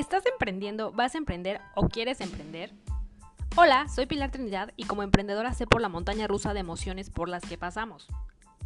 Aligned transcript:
¿Estás 0.00 0.24
emprendiendo, 0.24 0.92
vas 0.92 1.14
a 1.14 1.18
emprender 1.18 1.60
o 1.74 1.86
quieres 1.86 2.22
emprender? 2.22 2.72
Hola, 3.54 3.86
soy 3.86 4.06
Pilar 4.06 4.30
Trinidad 4.30 4.72
y 4.74 4.84
como 4.84 5.02
emprendedora 5.02 5.52
sé 5.52 5.66
por 5.66 5.82
la 5.82 5.90
montaña 5.90 6.26
rusa 6.26 6.54
de 6.54 6.60
emociones 6.60 7.10
por 7.10 7.28
las 7.28 7.42
que 7.42 7.58
pasamos. 7.58 8.08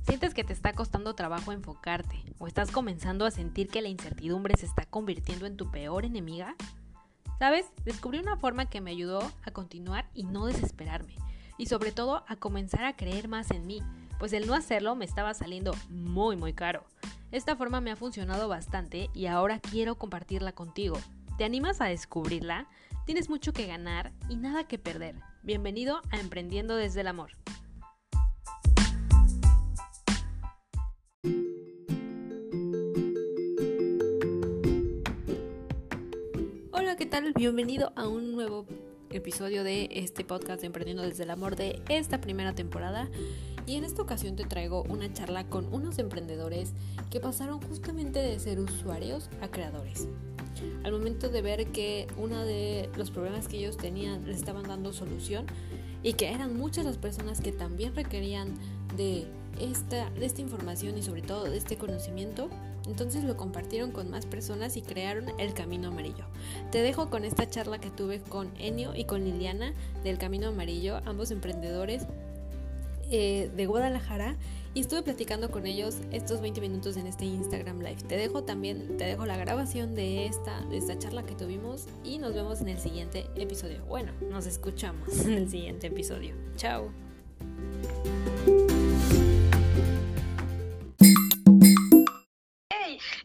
¿Sientes 0.07 0.33
que 0.33 0.45
te 0.45 0.53
está 0.53 0.75
costando 0.75 1.17
trabajo 1.17 1.51
enfocarte 1.51 2.23
o 2.39 2.47
estás 2.47 2.71
comenzando 2.71 3.27
a 3.27 3.33
sentir 3.33 3.67
que 3.67 3.83
la 3.83 3.89
incertidumbre 3.89 4.55
se 4.57 4.67
está 4.67 4.85
convirtiendo 4.87 5.47
en 5.47 5.57
tu 5.57 5.73
peor 5.73 6.05
enemiga? 6.05 6.55
¿Sabes? 7.41 7.67
Descubrí 7.85 8.21
una 8.21 8.37
forma 8.37 8.67
que 8.67 8.81
me 8.81 8.93
ayudó 8.93 9.19
a 9.43 9.51
continuar 9.51 10.07
y 10.15 10.23
no 10.23 10.47
desesperarme 10.47 11.17
y 11.59 11.67
sobre 11.67 11.91
todo 11.91 12.23
a 12.29 12.37
comenzar 12.37 12.85
a 12.85 12.95
creer 12.95 13.27
más 13.27 13.51
en 13.51 13.67
mí, 13.67 13.83
pues 14.21 14.33
el 14.35 14.47
no 14.47 14.55
hacerlo 14.55 14.95
me 14.95 15.05
estaba 15.05 15.35
saliendo 15.35 15.75
muy 15.91 16.37
muy 16.37 16.53
caro. 16.53 16.85
Esta 17.33 17.57
forma 17.57 17.81
me 17.81 17.91
ha 17.91 17.97
funcionado 17.97 18.47
bastante 18.47 19.11
y 19.15 19.27
ahora 19.27 19.59
quiero 19.59 19.97
compartirla 19.97 20.53
contigo. 20.53 20.97
¿Te 21.37 21.43
animas 21.43 21.81
a 21.81 21.87
descubrirla? 21.87 22.69
Tienes 23.07 23.29
mucho 23.29 23.53
que 23.53 23.67
ganar 23.67 24.13
y 24.29 24.37
nada 24.37 24.69
que 24.69 24.79
perder. 24.79 25.17
Bienvenido 25.43 26.01
a 26.13 26.21
Emprendiendo 26.21 26.77
desde 26.77 27.01
el 27.01 27.09
Amor. 27.09 27.33
Hola, 36.71 36.95
¿qué 36.97 37.07
tal? 37.07 37.33
Bienvenido 37.33 37.93
a 37.97 38.07
un 38.07 38.31
nuevo 38.31 38.67
episodio 39.11 39.65
de 39.65 39.89
este 39.91 40.25
podcast 40.25 40.61
de 40.61 40.69
Emprendiendo 40.69 41.03
desde 41.03 41.25
el 41.25 41.31
Amor 41.31 41.57
de 41.57 41.83
esta 41.89 42.21
primera 42.21 42.55
temporada. 42.55 43.11
Y 43.67 43.75
en 43.75 43.83
esta 43.83 44.03
ocasión 44.03 44.37
te 44.37 44.45
traigo 44.45 44.85
una 44.85 45.13
charla 45.13 45.49
con 45.49 45.67
unos 45.75 45.99
emprendedores 45.99 46.75
que 47.11 47.19
pasaron 47.19 47.61
justamente 47.61 48.21
de 48.21 48.39
ser 48.39 48.61
usuarios 48.61 49.31
a 49.41 49.49
creadores. 49.49 50.07
Al 50.83 50.93
momento 50.93 51.29
de 51.29 51.43
ver 51.43 51.67
que 51.69 52.07
uno 52.17 52.45
de 52.45 52.89
los 52.97 53.11
problemas 53.11 53.49
que 53.49 53.59
ellos 53.59 53.77
tenían 53.77 54.27
les 54.27 54.37
estaban 54.37 54.65
dando 54.65 54.93
solución 54.93 55.47
y 56.03 56.15
que 56.15 56.31
eran 56.31 56.57
muchas 56.57 56.85
las 56.85 56.99
personas 56.99 57.41
que 57.41 57.53
también 57.53 57.95
requerían 57.95 58.55
de 58.97 59.27
esta, 59.61 60.09
esta 60.21 60.41
información 60.41 60.99
y 60.99 61.03
sobre 61.03 61.23
todo 61.23 61.45
de 61.45 61.57
este 61.57 61.77
conocimiento, 61.77 62.51
entonces 62.87 63.25
lo 63.25 63.37
compartieron 63.37 63.93
con 63.93 64.11
más 64.11 64.27
personas 64.27 64.77
y 64.77 64.83
crearon 64.83 65.27
el 65.39 65.55
Camino 65.55 65.89
Amarillo. 65.89 66.27
Te 66.71 66.83
dejo 66.83 67.09
con 67.09 67.25
esta 67.25 67.49
charla 67.49 67.79
que 67.79 67.91
tuve 67.91 68.21
con 68.21 68.51
Enio 68.59 68.95
y 68.95 69.05
con 69.05 69.25
Liliana 69.25 69.73
del 70.03 70.19
Camino 70.19 70.49
Amarillo, 70.49 71.01
ambos 71.07 71.31
emprendedores 71.31 72.07
eh, 73.11 73.51
de 73.55 73.67
Guadalajara 73.67 74.37
y 74.75 74.81
estuve 74.81 75.03
platicando 75.03 75.51
con 75.51 75.67
ellos 75.67 75.99
estos 76.11 76.41
20 76.41 76.61
minutos 76.61 76.97
en 76.97 77.07
este 77.07 77.25
Instagram 77.25 77.79
Live. 77.79 78.03
Te 78.09 78.17
dejo 78.17 78.43
también, 78.43 78.97
te 78.99 79.05
dejo 79.05 79.25
la 79.25 79.37
grabación 79.37 79.95
de 79.95 80.27
esta, 80.27 80.61
de 80.63 80.77
esta 80.77 80.99
charla 80.99 81.25
que 81.25 81.37
tuvimos 81.37 81.87
y 82.03 82.19
nos 82.19 82.35
vemos 82.35 82.61
en 82.61 82.69
el 82.69 82.79
siguiente 82.79 83.31
episodio. 83.37 83.85
Bueno, 83.85 84.13
nos 84.31 84.47
escuchamos 84.47 85.09
en 85.25 85.35
el 85.35 85.49
siguiente 85.49 85.87
episodio. 85.87 86.35
Chao. 86.57 86.93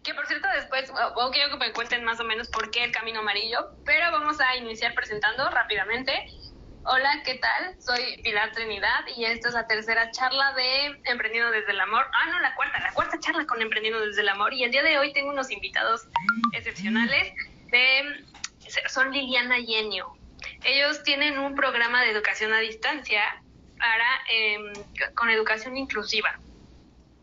que 0.04 0.14
por 0.14 0.26
cierto 0.28 0.48
después, 0.56 0.92
quiero 1.34 1.50
que 1.52 1.58
me 1.58 1.74
cuenten 1.74 2.04
más 2.04 2.20
o 2.20 2.24
menos 2.24 2.48
por 2.50 2.72
qué 2.72 2.84
el 2.84 2.92
camino 2.92 3.20
amarillo, 3.20 3.76
pero 3.86 4.12
vamos 4.12 4.40
a 4.40 4.56
iniciar 4.56 4.94
presentando 4.94 5.50
rápidamente. 5.50 6.14
Hola, 6.84 7.22
¿qué 7.26 7.36
tal? 7.36 7.76
Soy 7.80 8.22
Pilar 8.24 8.52
Trinidad 8.54 9.06
y 9.16 9.26
esta 9.26 9.50
es 9.50 9.54
la 9.54 9.68
tercera 9.68 10.10
charla 10.12 10.54
de 10.54 10.98
Emprendiendo 11.04 11.52
desde 11.52 11.72
el 11.72 11.80
Amor. 11.82 12.06
Ah, 12.14 12.30
no, 12.32 12.40
la 12.40 12.56
cuarta, 12.56 12.80
la 12.80 12.94
cuarta 12.94 13.20
charla 13.20 13.46
con 13.46 13.62
Emprendiendo 13.62 14.00
desde 14.00 14.22
el 14.22 14.30
Amor. 14.30 14.54
Y 14.54 14.64
el 14.64 14.72
día 14.72 14.82
de 14.82 14.98
hoy 14.98 15.12
tengo 15.12 15.30
unos 15.30 15.52
invitados 15.52 16.08
excepcionales 16.54 17.34
de 17.68 18.26
son 18.88 19.12
Liliana 19.12 19.60
y 19.60 19.76
Enio. 19.76 20.08
Ellos 20.64 21.04
tienen 21.04 21.38
un 21.38 21.54
programa 21.54 22.02
de 22.02 22.12
educación 22.12 22.54
a 22.54 22.60
distancia 22.60 23.24
para 23.78 24.22
em, 24.32 24.74
con 25.16 25.30
educación 25.30 25.76
inclusiva. 25.76 26.40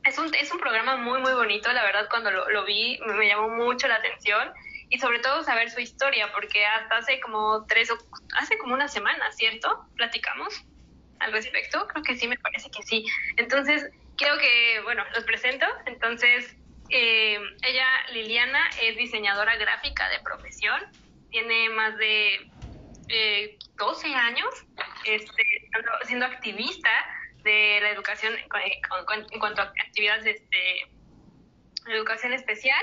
Es 0.04 0.18
un, 0.18 0.32
es 0.34 0.52
un 0.52 0.60
programa 0.60 0.96
muy, 0.96 1.20
muy 1.20 1.32
bonito, 1.32 1.72
la 1.72 1.82
verdad, 1.82 2.08
cuando 2.10 2.30
lo, 2.30 2.48
lo 2.50 2.64
vi 2.64 2.98
me 3.06 3.26
llamó 3.26 3.48
mucho 3.48 3.88
la 3.88 3.96
atención 3.96 4.52
y 4.88 4.98
sobre 4.98 5.18
todo 5.18 5.42
saber 5.42 5.70
su 5.70 5.80
historia, 5.80 6.30
porque 6.32 6.64
hasta 6.64 6.98
hace 6.98 7.20
como 7.20 7.66
tres 7.66 7.90
o 7.90 7.98
hace 8.38 8.56
como 8.58 8.74
una 8.74 8.88
semana, 8.88 9.32
¿cierto? 9.32 9.86
Platicamos 9.96 10.64
al 11.18 11.32
respecto, 11.32 11.86
creo 11.88 12.04
que 12.04 12.14
sí, 12.16 12.28
me 12.28 12.38
parece 12.38 12.70
que 12.70 12.82
sí. 12.82 13.04
Entonces, 13.36 13.90
creo 14.16 14.38
que, 14.38 14.80
bueno, 14.84 15.04
los 15.14 15.24
presento. 15.24 15.66
Entonces, 15.86 16.56
eh, 16.90 17.38
ella, 17.62 17.86
Liliana, 18.12 18.70
es 18.80 18.96
diseñadora 18.96 19.56
gráfica 19.56 20.08
de 20.08 20.20
profesión, 20.20 20.80
tiene 21.30 21.68
más 21.70 21.96
de 21.98 22.48
eh, 23.08 23.58
12 23.76 24.14
años 24.14 24.48
este, 25.04 25.42
siendo 26.04 26.26
activista 26.26 26.90
de 27.42 27.80
la 27.80 27.90
educación 27.90 28.34
en 28.34 29.40
cuanto 29.40 29.62
a 29.62 29.64
actividades 29.64 30.26
este, 30.26 30.58
de 31.86 31.92
educación 31.92 32.32
especial 32.32 32.82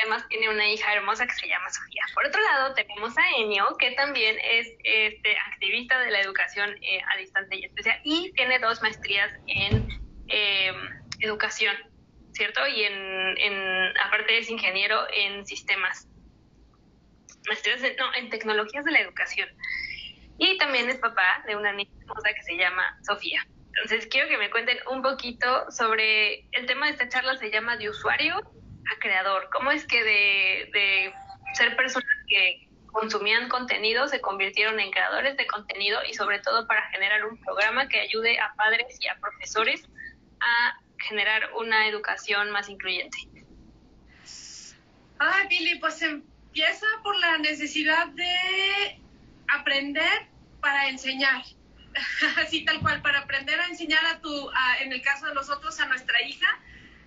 además 0.00 0.26
tiene 0.28 0.48
una 0.48 0.68
hija 0.68 0.92
hermosa 0.92 1.26
que 1.26 1.34
se 1.34 1.48
llama 1.48 1.70
Sofía. 1.70 2.02
Por 2.14 2.26
otro 2.26 2.40
lado, 2.42 2.74
tenemos 2.74 3.16
a 3.16 3.30
Enio, 3.38 3.76
que 3.78 3.92
también 3.92 4.36
es 4.42 4.68
este, 4.82 5.36
activista 5.52 5.98
de 6.00 6.10
la 6.10 6.20
educación 6.20 6.70
eh, 6.82 7.00
a 7.12 7.18
distancia 7.18 7.56
y 7.56 7.64
especial, 7.64 8.00
y 8.04 8.32
tiene 8.32 8.58
dos 8.58 8.82
maestrías 8.82 9.30
en 9.46 9.88
em, 10.28 10.76
educación, 11.20 11.76
¿cierto? 12.32 12.66
Y 12.66 12.84
en, 12.84 13.38
en, 13.38 13.98
aparte 13.98 14.38
es 14.38 14.50
ingeniero 14.50 15.06
en 15.12 15.46
sistemas. 15.46 16.08
Maestrías, 17.46 17.82
no, 17.98 18.14
en 18.14 18.30
tecnologías 18.30 18.84
de 18.84 18.92
la 18.92 19.00
educación. 19.00 19.48
Y 20.38 20.58
también 20.58 20.88
es 20.88 20.96
papá 20.96 21.44
de 21.46 21.56
una 21.56 21.72
niña 21.72 21.90
hermosa 22.00 22.32
que 22.34 22.42
se 22.42 22.56
llama 22.56 22.98
Sofía. 23.02 23.46
Entonces, 23.76 24.06
quiero 24.06 24.28
que 24.28 24.38
me 24.38 24.50
cuenten 24.50 24.78
un 24.90 25.02
poquito 25.02 25.70
sobre 25.70 26.46
el 26.52 26.66
tema 26.66 26.86
de 26.86 26.92
esta 26.92 27.08
charla, 27.08 27.36
se 27.36 27.50
llama 27.50 27.76
de 27.76 27.90
usuario 27.90 28.40
a 28.90 28.98
creador? 28.98 29.48
¿Cómo 29.52 29.70
es 29.70 29.86
que 29.86 30.02
de, 30.02 31.14
ser 31.54 31.76
personas 31.76 32.08
que 32.28 32.68
consumían 32.86 33.48
contenido 33.48 34.08
se 34.08 34.20
convirtieron 34.20 34.80
en 34.80 34.90
creadores 34.90 35.36
de 35.36 35.46
contenido 35.46 36.00
y 36.08 36.14
sobre 36.14 36.40
todo 36.40 36.66
para 36.66 36.88
generar 36.90 37.24
un 37.24 37.36
programa 37.38 37.88
que 37.88 38.00
ayude 38.00 38.38
a 38.40 38.54
padres 38.54 38.98
y 39.00 39.08
a 39.08 39.16
profesores 39.18 39.84
a 40.40 40.78
generar 40.98 41.52
una 41.54 41.88
educación 41.88 42.50
más 42.50 42.68
incluyente? 42.68 43.18
Ay, 45.18 45.46
Billy, 45.48 45.78
pues 45.78 46.02
empieza 46.02 46.86
por 47.02 47.18
la 47.18 47.38
necesidad 47.38 48.08
de 48.08 49.00
aprender 49.48 50.28
para 50.60 50.88
enseñar. 50.88 51.42
Así 52.38 52.64
tal 52.64 52.80
cual, 52.80 53.00
para 53.02 53.20
aprender 53.20 53.60
a 53.60 53.66
enseñar 53.66 54.04
a 54.06 54.20
tu, 54.20 54.50
en 54.80 54.92
el 54.92 55.02
caso 55.02 55.26
de 55.26 55.34
nosotros, 55.34 55.78
a 55.80 55.86
nuestra 55.86 56.20
hija, 56.22 56.48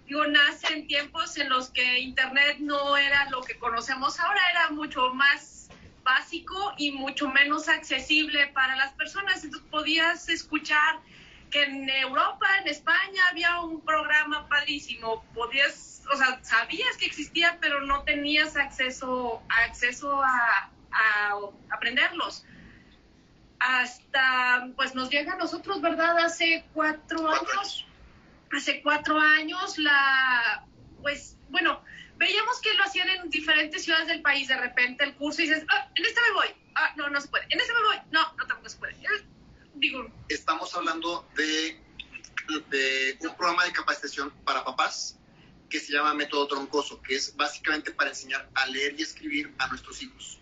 digo, 0.07 0.25
nace 0.25 0.73
en 0.73 0.88
tiempos 0.88 1.38
en 1.38 1.50
los 1.50 1.69
que 1.69 2.00
Internet 2.00 2.57
no 2.59 2.97
era 2.97 3.29
lo 3.29 3.41
que 3.41 3.57
conocemos 3.57 4.19
ahora, 4.19 4.41
era 4.51 4.69
mucho 4.72 5.13
más 5.13 5.69
básico 6.03 6.73
y 6.78 6.91
mucho 6.91 7.28
menos 7.29 7.68
accesible 7.68 8.47
para 8.47 8.75
las 8.78 8.94
personas. 8.94 9.44
Entonces 9.44 9.68
podías 9.69 10.29
escuchar 10.29 11.00
que 11.51 11.63
en 11.63 11.90
Europa, 11.90 12.47
en 12.62 12.68
España, 12.69 13.22
había 13.29 13.59
un 13.62 13.81
programa 13.81 14.47
padrísimo. 14.47 15.23
Podías, 15.34 16.03
o 16.12 16.16
sea, 16.16 16.39
sabías 16.44 16.95
que 16.97 17.06
existía, 17.06 17.57
pero 17.59 17.81
no 17.81 18.03
tenías 18.03 18.56
acceso, 18.56 19.41
acceso 19.50 20.22
a, 20.24 20.69
a 20.91 21.34
aprenderlos. 21.69 22.45
Hasta, 23.59 24.69
pues 24.75 24.94
nos 24.95 25.09
llega 25.09 25.34
a 25.34 25.38
nosotros, 25.38 25.81
¿verdad? 25.81 26.18
Hace 26.19 26.66
cuatro 26.74 27.29
años, 27.29 27.87
hace 28.52 28.81
cuatro 28.81 29.19
años, 29.19 29.78
la, 29.78 30.66
pues, 31.02 31.38
bueno, 31.50 31.84
veíamos 32.18 32.62
que 32.62 32.74
lo 32.74 32.84
hacían 32.84 33.09
en 33.09 33.30
diferentes 33.30 33.83
ciudades 33.83 34.07
del 34.07 34.21
país, 34.21 34.48
de 34.48 34.57
repente 34.57 35.04
el 35.04 35.16
curso 35.16 35.42
y 35.42 35.48
dices, 35.48 35.66
ah, 35.69 35.89
en 35.95 36.06
este 36.06 36.21
me 36.21 36.31
voy, 36.33 36.48
ah, 36.75 36.94
no, 36.95 37.10
no 37.10 37.19
se 37.19 37.27
puede, 37.27 37.45
en 37.50 37.60
este 37.60 37.74
me 37.74 37.83
voy, 37.83 37.98
no, 38.12 38.33
no 38.38 38.48
tampoco 38.48 38.69
se 38.69 38.77
puede. 38.77 38.95
Digo. 39.75 40.10
Estamos 40.30 40.74
hablando 40.75 41.27
de, 41.36 41.80
de 42.69 43.27
un 43.27 43.36
programa 43.36 43.66
de 43.66 43.71
capacitación 43.71 44.31
para 44.44 44.63
papás 44.63 45.19
que 45.69 45.80
se 45.80 45.94
llama 45.94 46.13
Método 46.13 46.48
Troncoso, 46.48 47.01
que 47.01 47.16
es 47.16 47.36
básicamente 47.36 47.92
para 47.92 48.10
enseñar 48.10 48.50
a 48.56 48.66
leer 48.68 48.95
y 48.98 49.04
escribir 49.04 49.54
a 49.57 49.68
nuestros 49.68 50.01
hijos. 50.01 50.39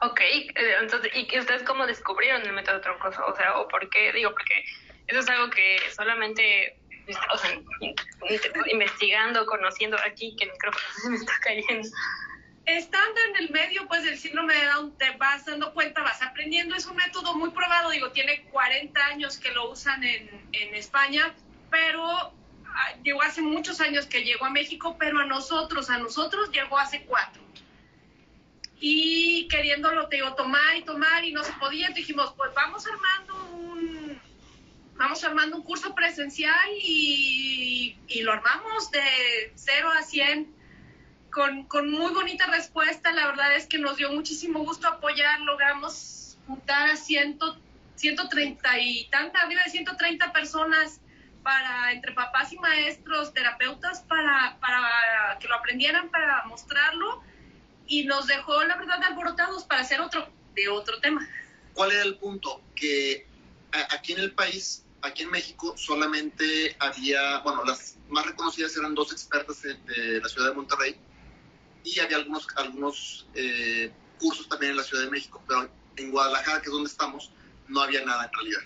Ok, 0.00 0.20
eh, 0.20 0.52
entonces, 0.80 1.10
¿y 1.14 1.38
ustedes 1.38 1.62
cómo 1.62 1.86
descubrieron 1.86 2.42
el 2.42 2.52
método 2.52 2.80
troncoso? 2.80 3.24
O 3.26 3.36
sea, 3.36 3.58
¿o 3.58 3.68
por 3.68 3.88
qué? 3.90 4.12
Digo, 4.12 4.32
porque 4.32 4.64
eso 5.06 5.20
es 5.20 5.28
algo 5.28 5.50
que 5.50 5.78
solamente, 5.94 6.78
investigando, 8.72 9.44
conociendo 9.46 9.96
aquí, 10.06 10.34
que 10.36 10.44
el 10.44 10.52
micrófono 10.52 10.84
se 11.02 11.08
me 11.10 11.16
está 11.16 11.32
cayendo. 11.42 11.88
Estando 12.66 13.20
en 13.28 13.36
el 13.44 13.50
medio, 13.50 13.86
pues, 13.88 14.04
del 14.04 14.16
síndrome 14.16 14.54
de 14.54 14.64
Down, 14.64 14.96
te 14.96 15.10
vas 15.18 15.44
dando 15.44 15.74
cuenta, 15.74 16.02
vas 16.02 16.22
aprendiendo. 16.22 16.74
Es 16.74 16.86
un 16.86 16.96
método 16.96 17.34
muy 17.34 17.50
probado, 17.50 17.90
digo, 17.90 18.10
tiene 18.12 18.44
40 18.44 19.04
años 19.04 19.36
que 19.36 19.50
lo 19.52 19.70
usan 19.70 20.02
en, 20.02 20.48
en 20.52 20.74
España, 20.74 21.34
pero 21.70 22.02
ah, 22.08 22.94
llegó 23.02 23.20
hace 23.20 23.42
muchos 23.42 23.82
años 23.82 24.06
que 24.06 24.24
llegó 24.24 24.46
a 24.46 24.50
México, 24.50 24.96
pero 24.98 25.18
a 25.18 25.26
nosotros, 25.26 25.90
a 25.90 25.98
nosotros 25.98 26.50
llegó 26.52 26.78
hace 26.78 27.02
cuatro. 27.02 27.42
y 28.80 29.46
queriéndolo, 29.48 30.08
te 30.08 30.16
digo, 30.16 30.34
tomar 30.34 30.76
y 30.76 30.82
tomar 30.82 31.24
y 31.24 31.32
no 31.32 31.44
se 31.44 31.52
podía, 31.54 31.88
dijimos, 31.90 32.32
pues 32.36 32.52
vamos 32.54 32.84
armando 32.86 33.44
un, 33.56 33.93
vamos 34.96 35.22
armando 35.24 35.56
un 35.56 35.62
curso 35.62 35.94
presencial 35.94 36.70
y, 36.80 37.96
y 38.08 38.22
lo 38.22 38.32
armamos 38.32 38.90
de 38.90 39.52
0 39.54 39.90
a 39.90 40.02
100 40.02 40.54
con, 41.30 41.64
con, 41.64 41.90
muy 41.90 42.12
bonita 42.12 42.46
respuesta. 42.46 43.12
La 43.12 43.26
verdad 43.26 43.54
es 43.56 43.66
que 43.66 43.78
nos 43.78 43.96
dio 43.96 44.12
muchísimo 44.12 44.60
gusto 44.60 44.88
apoyar. 44.88 45.40
Logramos 45.40 46.38
juntar 46.46 46.90
a 46.90 46.96
ciento, 46.96 47.58
130 47.96 48.78
y 48.78 49.08
tanta, 49.10 49.40
arriba 49.40 49.62
de 49.64 49.70
130 49.70 50.32
personas 50.32 51.00
para 51.42 51.92
entre 51.92 52.12
papás 52.12 52.52
y 52.52 52.58
maestros, 52.58 53.34
terapeutas, 53.34 54.00
para, 54.02 54.56
para 54.60 55.38
que 55.40 55.48
lo 55.48 55.56
aprendieran, 55.56 56.08
para 56.08 56.44
mostrarlo 56.46 57.22
y 57.86 58.04
nos 58.04 58.26
dejó, 58.26 58.64
la 58.64 58.76
verdad, 58.76 59.02
alborotados 59.02 59.64
para 59.64 59.82
hacer 59.82 60.00
otro, 60.00 60.28
de 60.54 60.68
otro 60.68 61.00
tema. 61.00 61.28
¿Cuál 61.74 61.92
era 61.92 62.02
el 62.02 62.16
punto? 62.16 62.62
Que 62.74 63.26
aquí 63.90 64.12
en 64.12 64.20
el 64.20 64.32
país, 64.32 64.83
aquí 65.04 65.22
en 65.22 65.30
México, 65.30 65.74
solamente 65.76 66.76
había, 66.80 67.38
bueno, 67.40 67.64
las 67.64 67.96
más 68.08 68.26
reconocidas 68.26 68.76
eran 68.76 68.94
dos 68.94 69.12
expertas 69.12 69.62
de, 69.62 70.20
la 70.20 70.28
ciudad 70.28 70.48
de 70.48 70.54
Monterrey 70.54 70.96
y 71.84 72.00
había 72.00 72.16
algunos, 72.16 72.46
algunos 72.56 73.26
eh, 73.34 73.92
cursos 74.18 74.48
también 74.48 74.72
en 74.72 74.78
la 74.78 74.82
Ciudad 74.82 75.04
de 75.04 75.10
México, 75.10 75.42
pero 75.46 75.68
en 75.96 76.10
Guadalajara, 76.10 76.60
que 76.60 76.66
es 76.68 76.72
donde 76.72 76.88
estamos, 76.88 77.30
no 77.68 77.82
había 77.82 78.04
nada 78.04 78.24
en 78.24 78.32
realidad. 78.32 78.60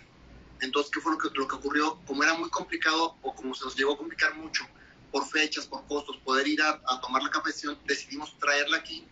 Entonces, 0.61 0.93
¿qué 0.93 1.01
fue 1.01 1.13
lo 1.13 1.19
que, 1.19 1.29
lo 1.35 1.49
que 1.49 1.57
ocurrió? 1.57 1.99
Como 2.07 2.23
era 2.23 2.35
muy 2.35 2.49
complicado 2.51 3.17
o 3.23 3.35
como 3.35 3.55
se 3.55 3.65
nos 3.65 3.77
llegó 3.77 3.95
a 3.95 3.99
complicar 3.99 4.35
mucho, 4.37 4.65
por 5.11 5.27
fechas, 5.27 5.67
por 5.67 5.85
costos, 5.87 6.17
poder 6.19 6.47
ir 6.47 6.63
a, 6.63 6.81
tomar 7.01 7.23
la 7.23 7.31
capacitación, 7.31 7.79
decidimos 7.87 8.39
traerla 8.39 8.77
aquí 8.77 9.05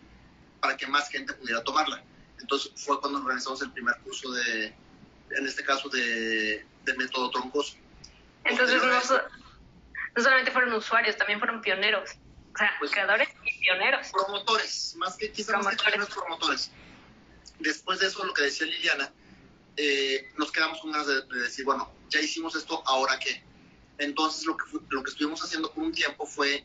para 0.61 0.77
que 0.77 0.87
más 0.87 1.09
gente 1.09 1.33
pudiera 1.33 1.61
tomarla. 1.63 2.01
Entonces 2.39 2.71
fue 2.75 2.99
cuando 3.01 3.19
organizamos 3.19 3.61
el 3.61 3.71
primer 3.71 3.97
curso 3.99 4.31
de, 4.31 4.67
en 5.31 5.45
este 5.45 5.63
caso, 5.63 5.89
de, 5.89 6.65
de 6.87 6.97
método 6.97 7.29
troncoso. 7.29 7.75
Entonces 8.43 8.81
no, 8.81 8.87
no, 8.89 10.21
solamente 10.21 10.51
fueron 10.51 10.73
usuarios, 10.73 11.17
también 11.17 11.39
fueron 11.39 11.61
pioneros. 11.61 12.11
O 12.53 12.57
sea, 12.57 12.71
pues, 12.79 12.91
creadores 12.91 13.29
y 13.45 13.59
pioneros. 13.59 14.07
Promotores, 14.11 14.95
más 14.97 15.15
que 15.15 15.31
quizás 15.31 15.63
más 15.63 15.75
que 15.75 16.05
promotores. 16.15 16.71
Después 17.59 17.99
de 17.99 18.07
eso, 18.07 18.25
lo 18.25 18.33
que 18.33 18.43
decía 18.43 18.65
Liliana, 18.65 19.11
eh, 19.75 20.31
nos 20.37 20.51
quedamos 20.51 20.79
con 20.79 20.91
ganas 20.91 21.07
de, 21.07 21.21
de 21.21 21.41
decir, 21.41 21.65
bueno, 21.65 21.91
ya 22.09 22.19
hicimos 22.19 22.55
esto, 22.55 22.81
¿ahora 22.87 23.19
qué? 23.19 23.43
Entonces 23.99 24.45
lo 24.45 24.55
que, 24.57 24.65
lo 24.89 25.03
que 25.03 25.11
estuvimos 25.11 25.43
haciendo 25.43 25.71
por 25.71 25.83
un 25.83 25.91
tiempo 25.91 26.25
fue 26.25 26.63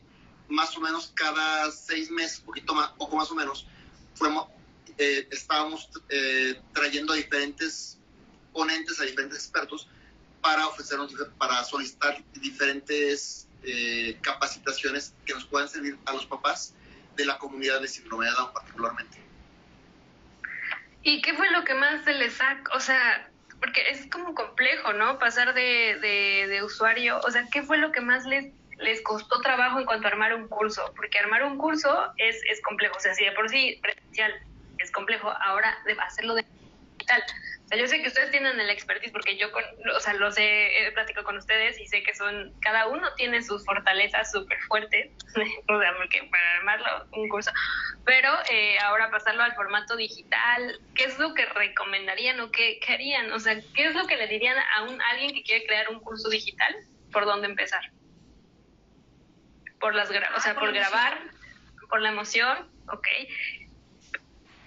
más 0.49 0.75
o 0.77 0.81
menos 0.81 1.11
cada 1.15 1.71
seis 1.71 2.11
meses, 2.11 2.39
poquito 2.39 2.73
más, 2.73 2.91
poco 2.91 3.15
más 3.15 3.29
o 3.31 3.35
menos, 3.35 3.67
fuimos, 4.13 4.47
eh, 4.97 5.27
estábamos 5.31 5.89
eh, 6.09 6.61
trayendo 6.73 7.13
a 7.13 7.15
diferentes 7.15 7.97
ponentes, 8.51 8.99
a 8.99 9.03
diferentes 9.03 9.39
expertos 9.39 9.87
para 10.43 10.67
ofrecernos, 10.67 11.15
para 11.37 11.63
solicitar 11.63 12.21
diferentes 12.33 13.47
eh, 13.63 14.17
capacitaciones 14.21 15.15
que 15.25 15.33
nos 15.33 15.45
puedan 15.45 15.69
servir 15.69 15.97
a 16.05 16.13
los 16.13 16.25
papás 16.25 16.75
de 17.15 17.25
la 17.25 17.37
comunidad 17.37 17.79
de 17.79 17.87
síndrome 17.87 18.27
particularmente. 18.53 19.17
¿Y 21.01 21.21
qué 21.21 21.33
fue 21.33 21.49
lo 21.51 21.63
que 21.63 21.73
más 21.73 22.03
se 22.03 22.13
les 22.13 22.33
sacó? 22.33 22.75
O 22.75 22.79
sea, 22.81 23.29
porque 23.59 23.81
es 23.89 24.05
como 24.11 24.35
complejo, 24.35 24.91
¿no? 24.91 25.17
Pasar 25.17 25.53
de, 25.53 25.97
de, 26.49 26.63
usuario, 26.63 27.19
o 27.25 27.31
sea, 27.31 27.47
¿qué 27.49 27.63
fue 27.63 27.77
lo 27.77 27.93
que 27.93 28.01
más 28.01 28.25
les, 28.25 28.53
les 28.79 29.01
costó 29.01 29.39
trabajo 29.39 29.79
en 29.79 29.85
cuanto 29.85 30.07
a 30.07 30.11
armar 30.11 30.35
un 30.35 30.49
curso? 30.49 30.93
Porque 30.97 31.19
armar 31.19 31.45
un 31.45 31.57
curso 31.57 32.11
es, 32.17 32.35
es 32.49 32.61
complejo, 32.61 32.97
o 32.97 32.99
sea, 32.99 33.13
si 33.15 33.23
de 33.23 33.31
por 33.31 33.49
sí 33.49 33.79
presencial 33.81 34.33
es 34.79 34.91
complejo, 34.91 35.29
ahora 35.29 35.77
hacerlo 36.05 36.35
de 36.35 36.45
digital 37.05 37.23
yo 37.77 37.87
sé 37.87 38.01
que 38.01 38.07
ustedes 38.07 38.31
tienen 38.31 38.59
el 38.59 38.69
expertise 38.69 39.11
porque 39.11 39.37
yo, 39.37 39.51
con, 39.51 39.63
o 39.95 39.99
sea, 39.99 40.13
los 40.13 40.37
he, 40.37 40.87
he 40.87 40.91
platicado 40.91 41.25
con 41.25 41.37
ustedes 41.37 41.79
y 41.79 41.87
sé 41.87 42.03
que 42.03 42.13
son, 42.13 42.53
cada 42.61 42.87
uno 42.87 43.13
tiene 43.15 43.41
sus 43.41 43.65
fortalezas 43.65 44.31
súper 44.31 44.59
fuertes, 44.67 45.11
o 45.67 45.79
sea, 45.79 45.95
porque 45.97 46.23
para 46.29 46.57
armarlo 46.57 47.07
un 47.13 47.29
curso, 47.29 47.51
pero 48.05 48.29
eh, 48.49 48.77
ahora 48.79 49.09
pasarlo 49.09 49.43
al 49.43 49.55
formato 49.55 49.95
digital, 49.95 50.79
¿qué 50.95 51.05
es 51.05 51.17
lo 51.17 51.33
que 51.33 51.45
recomendarían 51.45 52.39
o 52.41 52.51
qué, 52.51 52.79
qué, 52.79 52.93
harían? 52.93 53.31
O 53.31 53.39
sea, 53.39 53.59
¿qué 53.73 53.87
es 53.87 53.95
lo 53.95 54.05
que 54.05 54.17
le 54.17 54.27
dirían 54.27 54.57
a, 54.75 54.83
un, 54.83 55.01
alguien 55.01 55.33
que 55.33 55.43
quiere 55.43 55.65
crear 55.65 55.89
un 55.89 55.99
curso 55.99 56.29
digital? 56.29 56.75
¿Por 57.11 57.25
dónde 57.25 57.47
empezar? 57.47 57.91
Por 59.79 59.95
las, 59.95 60.09
o 60.09 60.13
sea, 60.13 60.51
ah, 60.51 60.59
por, 60.59 60.71
grabar, 60.71 61.19
por 61.89 62.01
la 62.01 62.09
emoción, 62.09 62.69
ok. 62.87 63.07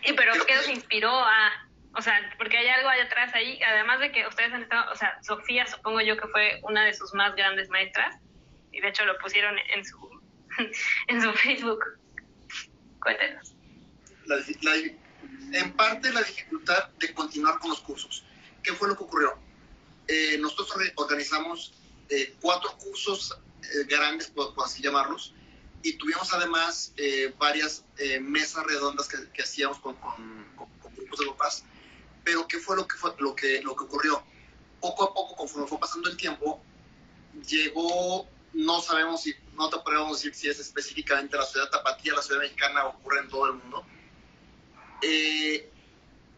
Y 0.05 0.13
pero 0.13 0.35
¿qué 0.47 0.55
nos 0.55 0.69
inspiró 0.69 1.11
a 1.11 1.66
o 1.97 2.03
sea, 2.03 2.21
porque 2.37 2.59
hay 2.59 2.69
algo 2.69 2.89
allá 2.89 3.05
atrás 3.05 3.35
ahí, 3.35 3.59
además 3.63 4.01
de 4.01 4.13
que 4.13 4.27
ustedes 4.27 4.53
han 4.53 4.63
estado, 4.63 4.93
o 4.93 4.97
sea, 4.97 5.19
Sofía 5.23 5.67
supongo 5.67 6.03
yo 6.03 6.17
que 6.17 6.29
fue 6.29 6.61
una 6.63 6.85
de 6.85 6.93
sus 6.93 7.15
más 7.15 7.35
grandes 7.35 7.71
maestras, 7.71 8.17
y 8.71 8.81
de 8.81 8.89
hecho 8.89 9.05
lo 9.07 9.17
pusieron 9.19 9.57
en 9.75 9.85
su, 9.85 10.21
en 11.09 11.23
su 11.23 11.33
Facebook. 11.33 11.85
Cuéntenos. 13.01 13.55
en 15.53 15.73
parte 15.73 16.13
la 16.13 16.23
dificultad 16.23 16.91
de 16.99 17.15
continuar 17.15 17.59
con 17.61 17.71
los 17.71 17.81
cursos. 17.81 18.27
¿Qué 18.63 18.73
fue 18.73 18.89
lo 18.89 18.97
que 18.97 19.05
ocurrió? 19.05 19.39
Eh, 20.09 20.37
nosotros 20.39 20.73
organizamos 20.97 21.73
eh, 22.11 22.35
cuatro 22.41 22.77
cursos 22.77 23.39
eh, 23.63 23.85
grandes, 23.89 24.29
por, 24.29 24.53
así 24.63 24.83
llamarlos, 24.83 25.35
y 25.83 25.95
tuvimos 25.95 26.33
además 26.35 26.93
varias 27.39 27.85
mesas 28.21 28.65
redondas 28.67 29.09
que, 29.09 29.43
hacíamos 29.43 29.79
con, 29.79 29.95
con, 29.95 30.45
con 30.57 30.95
grupos 30.97 31.21
de 31.21 31.27
papás 31.27 31.65
pero 32.27 32.49
¿qué 32.49 32.59
fue 32.59 32.75
lo 32.75 32.89
que, 32.89 32.97
fue, 32.97 33.15
lo 33.21 33.37
que, 33.37 33.63
lo 33.63 33.77
que 33.77 33.85
ocurrió? 33.85 34.21
Poco 34.81 35.05
a 35.05 35.15
poco, 35.15 35.37
conforme 35.37 35.69
fue 35.69 35.79
pasando 35.79 36.11
el 36.11 36.17
tiempo, 36.17 36.61
llegó, 37.47 38.29
no 38.53 38.81
sabemos 38.81 39.23
si, 39.23 39.33
no 39.55 39.71
te 39.71 39.79
podemos 39.79 40.19
decir 40.19 40.35
si 40.35 40.49
es 40.49 40.59
específicamente 40.59 41.37
la 41.37 41.45
ciudad 41.45 41.71
Tapatía, 41.71 42.15
la 42.15 42.23
ciudad 42.23 42.41
mexicana, 42.41 42.87
ocurre 42.87 43.21
en 43.21 43.29
todo 43.29 43.47
el 43.47 43.53
mundo. 43.53 43.87
Eh, 45.03 45.71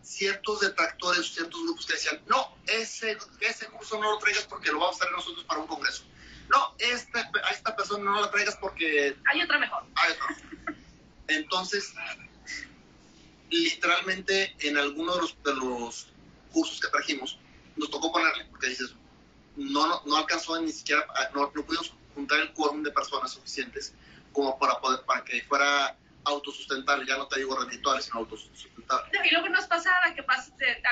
ciertos 0.02 0.60
detractores, 0.60 1.32
ciertos 1.32 1.58
grupos 1.62 1.86
que 1.86 1.94
decían, 1.94 2.20
no, 2.26 2.54
ese, 2.66 3.16
ese 3.40 3.66
curso 3.68 3.98
no 3.98 4.10
lo 4.10 4.18
traigas 4.18 4.44
porque 4.44 4.70
lo 4.70 4.80
vamos 4.80 4.96
a 4.96 5.04
hacer 5.04 5.12
nosotros 5.12 5.44
para 5.44 5.60
un 5.60 5.68
congreso. 5.68 6.04
No, 6.50 6.74
esta, 6.78 7.30
a 7.44 7.50
esta 7.50 7.74
persona 7.74 8.04
no 8.04 8.20
la 8.20 8.30
traigas 8.30 8.56
porque... 8.56 9.16
Hay 9.24 9.40
otra 9.40 9.58
mejor. 9.58 9.84
Hay 9.94 10.12
otra. 10.12 10.76
Entonces, 11.28 11.94
literalmente 13.50 14.54
en 14.60 14.76
alguno 14.76 15.14
de 15.14 15.20
los, 15.22 15.42
de 15.42 15.54
los 15.54 16.08
cursos 16.52 16.80
que 16.80 16.88
trajimos, 16.88 17.38
nos 17.76 17.90
tocó 17.90 18.12
ponerle, 18.12 18.44
porque 18.46 18.68
dices, 18.68 18.94
no, 19.56 20.02
no, 20.04 20.16
alcanzó 20.16 20.60
ni 20.60 20.72
siquiera, 20.72 21.06
no, 21.34 21.50
no 21.54 21.64
pudimos 21.64 21.94
juntar 22.14 22.40
el 22.40 22.52
quórum 22.52 22.82
de 22.82 22.90
personas 22.90 23.32
suficientes 23.32 23.94
como 24.32 24.58
para 24.58 24.80
poder, 24.80 25.04
para 25.04 25.24
que 25.24 25.42
fuera 25.42 25.96
autosustentable, 26.24 27.06
ya 27.06 27.16
no 27.16 27.26
te 27.26 27.38
digo 27.38 27.58
redituable, 27.58 28.02
sino 28.02 28.18
autosustentable. 28.18 29.10
y 29.24 29.32
luego 29.32 29.48
nos 29.48 29.66
pasaba 29.66 30.14
que 30.14 30.24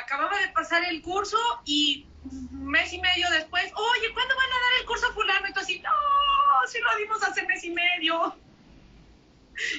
acababa 0.02 0.38
de 0.38 0.48
pasar 0.48 0.84
el 0.84 1.02
curso 1.02 1.38
y 1.64 2.06
mes 2.50 2.92
y 2.92 3.00
medio 3.00 3.28
después, 3.30 3.64
oye, 3.74 4.12
¿cuándo 4.14 4.34
van 4.36 4.46
a 4.46 4.60
dar 4.64 4.80
el 4.80 4.86
curso 4.86 5.12
fulano? 5.12 5.48
Y 5.48 5.52
tú 5.52 5.60
así, 5.60 5.80
no, 5.80 5.90
si 6.66 6.80
lo 6.80 6.96
dimos 6.96 7.22
hace 7.22 7.44
mes 7.46 7.64
y 7.64 7.70
medio. 7.70 8.36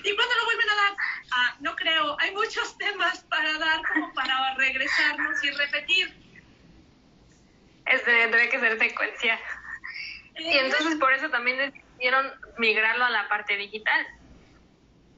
¿Y 0.04 0.16
cuándo 0.16 0.36
lo 0.36 0.46
vuelven 0.46 0.70
a 0.70 0.76
dar? 0.76 0.94
Ah, 1.32 1.56
no 1.60 1.76
creo. 1.76 2.18
Hay 2.20 2.32
muchos 2.32 2.78
temas 2.78 3.24
para 3.26 3.54
dar 3.58 3.82
como 3.94 4.14
para 4.14 4.56
regresarnos 4.56 5.44
y 5.44 5.52
repetir. 5.52 6.14
Este, 7.86 8.12
debe 8.12 8.50
que 8.50 8.60
ser 8.60 8.78
secuencia. 8.78 9.40
y 10.36 10.48
eh, 10.48 10.66
entonces 10.66 10.96
por 10.96 11.14
eso 11.14 11.30
también 11.30 11.58
decidieron 11.58 12.34
migrarlo 12.58 13.06
a 13.06 13.10
la 13.10 13.28
parte 13.30 13.56
digital. 13.56 14.06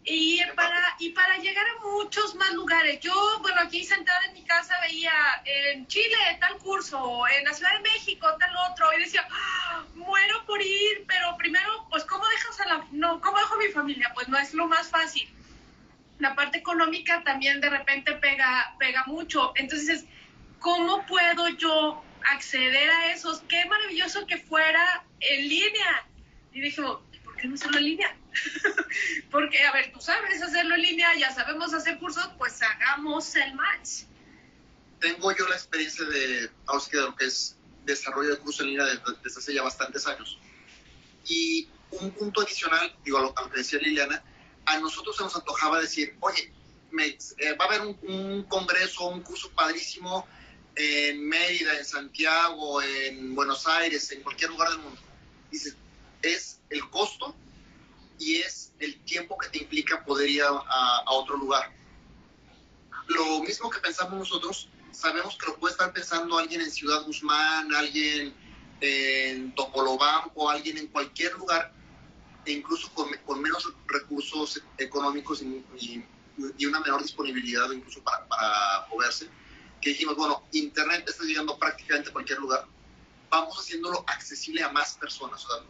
Y 0.06 0.41
para, 0.56 0.96
y 0.98 1.10
para 1.12 1.38
llegar 1.38 1.65
a 1.68 1.86
muchos 1.86 2.34
más 2.36 2.53
lugares. 2.53 3.00
Yo, 3.01 3.13
bueno, 3.41 3.62
aquí 3.62 3.84
sentada 3.84 4.25
en 4.25 4.34
mi 4.34 4.44
casa 4.44 4.74
veía 4.82 5.12
en 5.46 5.86
Chile 5.88 6.15
tal 6.39 6.58
curso, 6.58 7.24
en 7.27 7.44
la 7.44 7.53
Ciudad 7.53 7.74
de 7.74 7.82
México 7.82 8.27
tal 8.39 8.51
otro, 8.72 8.91
y 8.94 9.01
decía, 9.01 9.27
¡Ah! 9.29 9.84
muero 9.96 10.46
por 10.46 10.62
ir, 10.62 11.06
pero 11.08 11.36
primero, 11.38 11.88
pues, 11.89 12.03
¿cómo 12.06 12.25
dejas 12.27 12.60
a 12.62 12.65
la, 12.68 12.88
no, 12.91 13.22
cómo 13.22 13.38
dejo 13.38 13.56
a 13.56 13.58
mi 13.58 13.68
familia? 13.68 14.12
Pues 14.13 14.27
no 14.29 14.38
es 14.38 14.53
lo 14.53 14.68
más 14.68 14.89
fácil. 14.89 15.29
La 16.18 16.36
parte 16.36 16.58
económica 16.58 17.24
también 17.24 17.62
de 17.62 17.70
repente 17.70 18.13
pega, 18.13 18.75
pega 18.79 19.03
mucho. 19.06 19.53
Entonces, 19.56 20.06
¿cómo 20.60 21.06
puedo 21.06 21.50
yo 21.50 22.03
acceder 22.32 22.89
a 22.89 23.12
esos? 23.12 23.41
Qué 23.48 23.65
maravilloso 23.65 24.25
que 24.25 24.38
fuera 24.38 25.06
en 25.20 25.48
línea. 25.48 26.06
Y 26.53 26.62
dije, 26.62 26.82
¿por 26.82 27.36
qué 27.38 27.48
no 27.48 27.56
hacerlo 27.56 27.77
en 27.77 27.86
línea? 27.86 28.18
Porque, 29.31 29.65
a 29.65 29.71
ver, 29.71 29.91
tú 29.91 30.01
sabes 30.01 30.41
hacerlo 30.41 30.75
en 30.75 30.81
línea, 30.81 31.15
ya 31.17 31.33
sabemos 31.33 31.74
hacer 31.74 32.00
cursos, 32.00 32.29
pues 32.38 32.62
hagamos 32.62 33.36
el 33.36 33.53
match. 33.55 34.03
Tengo 35.00 35.36
yo 35.36 35.48
la 35.48 35.55
experiencia 35.55 36.05
de, 36.05 36.41
de 36.41 36.50
lo 36.93 37.15
que 37.15 37.25
es 37.25 37.55
desarrollo 37.86 38.31
de 38.31 38.38
cursos 38.38 38.62
en 38.62 38.71
línea 38.71 38.86
desde, 38.86 39.39
hace 39.39 39.53
ya 39.53 39.63
bastantes 39.63 40.05
años. 40.07 40.38
Y 41.27 41.67
un 41.91 42.12
punto 42.12 42.41
adicional, 42.41 42.95
digo, 43.03 43.17
a 43.17 43.21
lo, 43.21 43.50
que 43.50 43.57
decía 43.57 43.79
Liliana, 43.79 44.24
a 44.65 44.79
nosotros 44.79 45.15
se 45.17 45.24
nos 45.24 45.36
antojaba 45.36 45.79
decir, 45.79 46.15
oye, 46.19 46.51
eh, 46.98 47.53
va 47.53 47.65
a 47.65 47.67
haber 47.67 47.81
un, 47.81 47.98
un 48.03 48.43
congreso, 48.43 49.07
un 49.07 49.21
curso 49.21 49.50
padrísimo 49.51 50.27
en 50.75 51.27
Mérida, 51.27 51.77
en 51.77 51.86
Santiago, 51.86 52.81
en 52.81 53.36
Buenos 53.36 53.67
Aires, 53.67 54.12
en 54.12 54.21
cualquier 54.21 54.51
lugar 54.51 54.69
del 54.69 54.79
mundo. 54.79 55.01
Dices, 55.51 55.75
es 56.21 56.59
el 56.69 56.88
costo 56.89 57.36
y 58.19 58.38
es 58.38 58.73
el 58.79 58.99
tiempo 59.03 59.38
que 59.38 59.49
te 59.49 59.59
implica 59.59 60.03
poder 60.03 60.29
ir 60.29 60.43
a, 60.43 60.47
a 60.47 61.11
otro 61.11 61.38
lugar. 61.38 61.71
Lo 63.07 63.41
mismo 63.41 63.69
que 63.69 63.79
pensamos 63.79 64.19
nosotros, 64.19 64.69
sabemos 64.91 65.38
que 65.38 65.47
lo 65.47 65.57
puede 65.57 65.71
estar 65.71 65.91
pensando 65.93 66.38
alguien 66.38 66.61
en 66.61 66.69
Ciudad 66.69 67.03
Guzmán, 67.03 67.73
alguien 67.73 68.33
en 68.81 69.53
Topolobampo, 69.55 70.49
alguien 70.49 70.77
en 70.77 70.88
cualquier 70.88 71.33
lugar, 71.33 71.73
e 72.45 72.51
incluso 72.51 72.93
con, 72.93 73.09
con 73.25 73.41
menos 73.41 73.71
recursos 73.88 74.61
económicos 74.77 75.41
y, 75.41 75.63
y, 76.57 76.65
una 76.65 76.79
menor 76.79 77.01
disponibilidad 77.01 77.69
incluso 77.71 78.01
para, 78.01 78.25
para 78.27 78.88
moverse, 78.89 79.29
que 79.81 79.89
dijimos, 79.89 80.15
bueno, 80.15 80.43
Internet 80.51 81.03
está 81.07 81.23
llegando 81.23 81.57
prácticamente 81.57 82.09
a 82.09 82.13
cualquier 82.13 82.39
lugar, 82.39 82.65
vamos 83.29 83.57
haciéndolo 83.59 84.03
accesible 84.07 84.63
a 84.63 84.69
más 84.69 84.95
personas. 84.95 85.45
O 85.45 85.47
sea, 85.47 85.65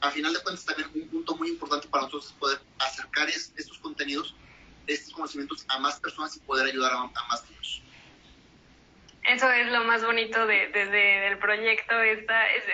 a 0.00 0.10
final 0.10 0.32
de 0.32 0.42
cuentas 0.42 0.64
también 0.64 0.90
un 0.94 1.08
punto 1.08 1.36
muy 1.36 1.48
importante 1.48 1.88
para 1.88 2.04
nosotros 2.04 2.26
es 2.26 2.32
poder 2.32 2.58
acercar 2.78 3.28
es, 3.28 3.52
estos 3.56 3.78
contenidos, 3.78 4.34
estos 4.86 5.12
conocimientos 5.12 5.64
a 5.68 5.78
más 5.78 5.98
personas 6.00 6.36
y 6.36 6.40
poder 6.40 6.66
ayudar 6.66 6.92
a, 6.92 7.00
a 7.02 7.28
más 7.28 7.48
niños. 7.50 7.82
Eso 9.24 9.50
es 9.50 9.70
lo 9.70 9.84
más 9.84 10.02
bonito 10.04 10.46
de, 10.46 11.36
proyecto. 11.38 12.00
Es, 12.00 12.20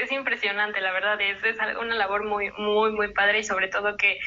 es, 0.00 0.12
impresionante, 0.12 0.80
la 0.80 0.92
verdad. 0.92 1.20
Es, 1.20 1.42
es 1.42 1.56
una 1.80 1.96
labor 1.96 2.24
muy, 2.24 2.50
muy, 2.52 2.92
muy 2.92 3.12
padre 3.12 3.40
y 3.40 3.44
sobre 3.44 3.68
todo 3.68 3.96
que 3.96 4.18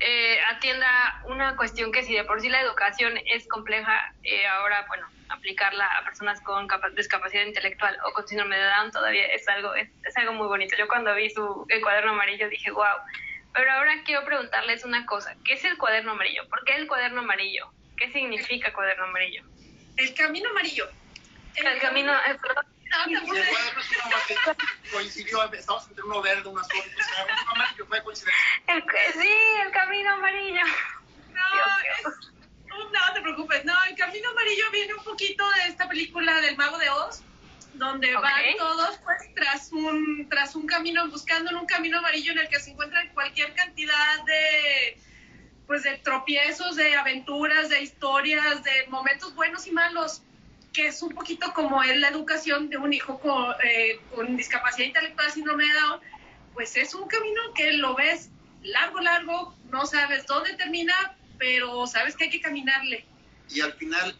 eh, 0.00 0.38
atienda 0.50 1.22
una 1.24 1.56
cuestión 1.56 1.92
que 1.92 2.02
si 2.02 2.14
de 2.14 2.24
por 2.24 2.40
sí 2.40 2.48
la 2.48 2.60
educación 2.60 3.14
es 3.26 3.46
compleja, 3.48 4.12
eh, 4.22 4.46
ahora, 4.46 4.84
bueno, 4.88 5.06
aplicarla 5.28 5.86
a 5.86 6.04
personas 6.04 6.40
con 6.40 6.68
discapacidad 6.94 7.44
intelectual 7.44 7.96
o 8.06 8.12
con 8.12 8.26
síndrome 8.26 8.56
de 8.56 8.64
Down 8.64 8.90
todavía 8.90 9.26
es 9.26 9.46
algo, 9.48 9.74
es, 9.74 9.88
es 10.04 10.16
algo 10.16 10.32
muy 10.32 10.46
bonito. 10.46 10.76
Yo 10.76 10.88
cuando 10.88 11.14
vi 11.14 11.30
su 11.30 11.66
el 11.68 11.80
cuaderno 11.80 12.12
amarillo 12.12 12.48
dije, 12.48 12.70
wow. 12.70 12.96
Pero 13.52 13.70
ahora 13.70 14.02
quiero 14.04 14.24
preguntarles 14.24 14.84
una 14.84 15.06
cosa. 15.06 15.36
¿Qué 15.44 15.54
es 15.54 15.64
el 15.64 15.78
cuaderno 15.78 16.12
amarillo? 16.12 16.48
¿Por 16.48 16.64
qué 16.64 16.74
el 16.74 16.88
cuaderno 16.88 17.20
amarillo? 17.20 17.70
¿Qué 17.96 18.10
significa 18.12 18.72
cuaderno 18.72 19.04
amarillo? 19.04 19.44
El 19.96 20.12
camino 20.14 20.50
amarillo. 20.50 20.88
El, 21.54 21.66
el 21.68 21.78
camino, 21.78 22.12
eh, 22.12 22.36
perdón. 22.42 22.64
El 22.66 22.73
es 23.02 23.22
una 23.22 24.16
más 24.16 24.26
que 24.26 24.36
coincidió, 24.90 25.52
estamos 25.52 25.86
entre 25.88 26.04
uno 26.04 26.22
verde, 26.22 26.48
una 26.48 26.60
azul, 26.60 26.80
o 26.80 27.02
sea, 27.02 27.24
un 27.24 27.48
amarillo 27.48 27.86
fue 27.86 28.02
coincidencia. 28.02 28.42
El, 28.68 28.82
sí, 29.20 29.34
el 29.64 29.72
camino 29.72 30.12
amarillo. 30.12 30.64
No, 31.30 31.78
es, 31.98 32.34
no 32.92 33.14
te 33.14 33.20
preocupes. 33.20 33.64
No, 33.64 33.74
el 33.88 33.96
camino 33.96 34.30
amarillo 34.30 34.70
viene 34.70 34.94
un 34.94 35.04
poquito 35.04 35.48
de 35.52 35.66
esta 35.66 35.88
película 35.88 36.40
del 36.40 36.56
Mago 36.56 36.78
de 36.78 36.90
Oz, 36.90 37.22
donde 37.74 38.16
Okay. 38.16 38.22
van 38.22 38.56
todos 38.56 38.98
pues 39.04 39.34
tras 39.34 39.72
un 39.72 40.28
tras 40.30 40.54
un 40.54 40.66
camino 40.66 41.08
buscando 41.08 41.50
en 41.50 41.56
un 41.56 41.66
camino 41.66 41.98
amarillo 41.98 42.32
en 42.32 42.38
el 42.38 42.48
que 42.48 42.60
se 42.60 42.70
encuentran 42.70 43.08
cualquier 43.14 43.52
cantidad 43.54 44.22
de 44.24 44.98
pues 45.66 45.82
de 45.82 45.96
tropiezos, 45.98 46.76
de 46.76 46.94
aventuras, 46.94 47.70
de 47.70 47.82
historias, 47.82 48.62
de 48.62 48.86
momentos 48.88 49.34
buenos 49.34 49.66
y 49.66 49.72
malos, 49.72 50.22
que 50.74 50.88
es 50.88 51.00
un 51.02 51.14
poquito 51.14 51.52
como 51.54 51.82
es 51.82 51.96
la 51.98 52.08
educación 52.08 52.68
de 52.68 52.76
un 52.76 52.92
hijo 52.92 53.18
con, 53.20 53.54
eh, 53.62 54.00
con 54.14 54.36
discapacidad 54.36 54.88
intelectual, 54.88 55.30
síndrome 55.30 55.64
de 55.64 55.72
Down, 55.72 56.00
pues 56.52 56.76
es 56.76 56.94
un 56.94 57.08
camino 57.08 57.40
que 57.54 57.72
lo 57.74 57.94
ves 57.94 58.28
largo, 58.62 59.00
largo, 59.00 59.54
no 59.70 59.86
sabes 59.86 60.26
dónde 60.26 60.54
termina, 60.54 61.16
pero 61.38 61.86
sabes 61.86 62.16
que 62.16 62.24
hay 62.24 62.30
que 62.30 62.40
caminarle. 62.40 63.06
Y 63.50 63.60
al 63.60 63.72
final, 63.74 64.16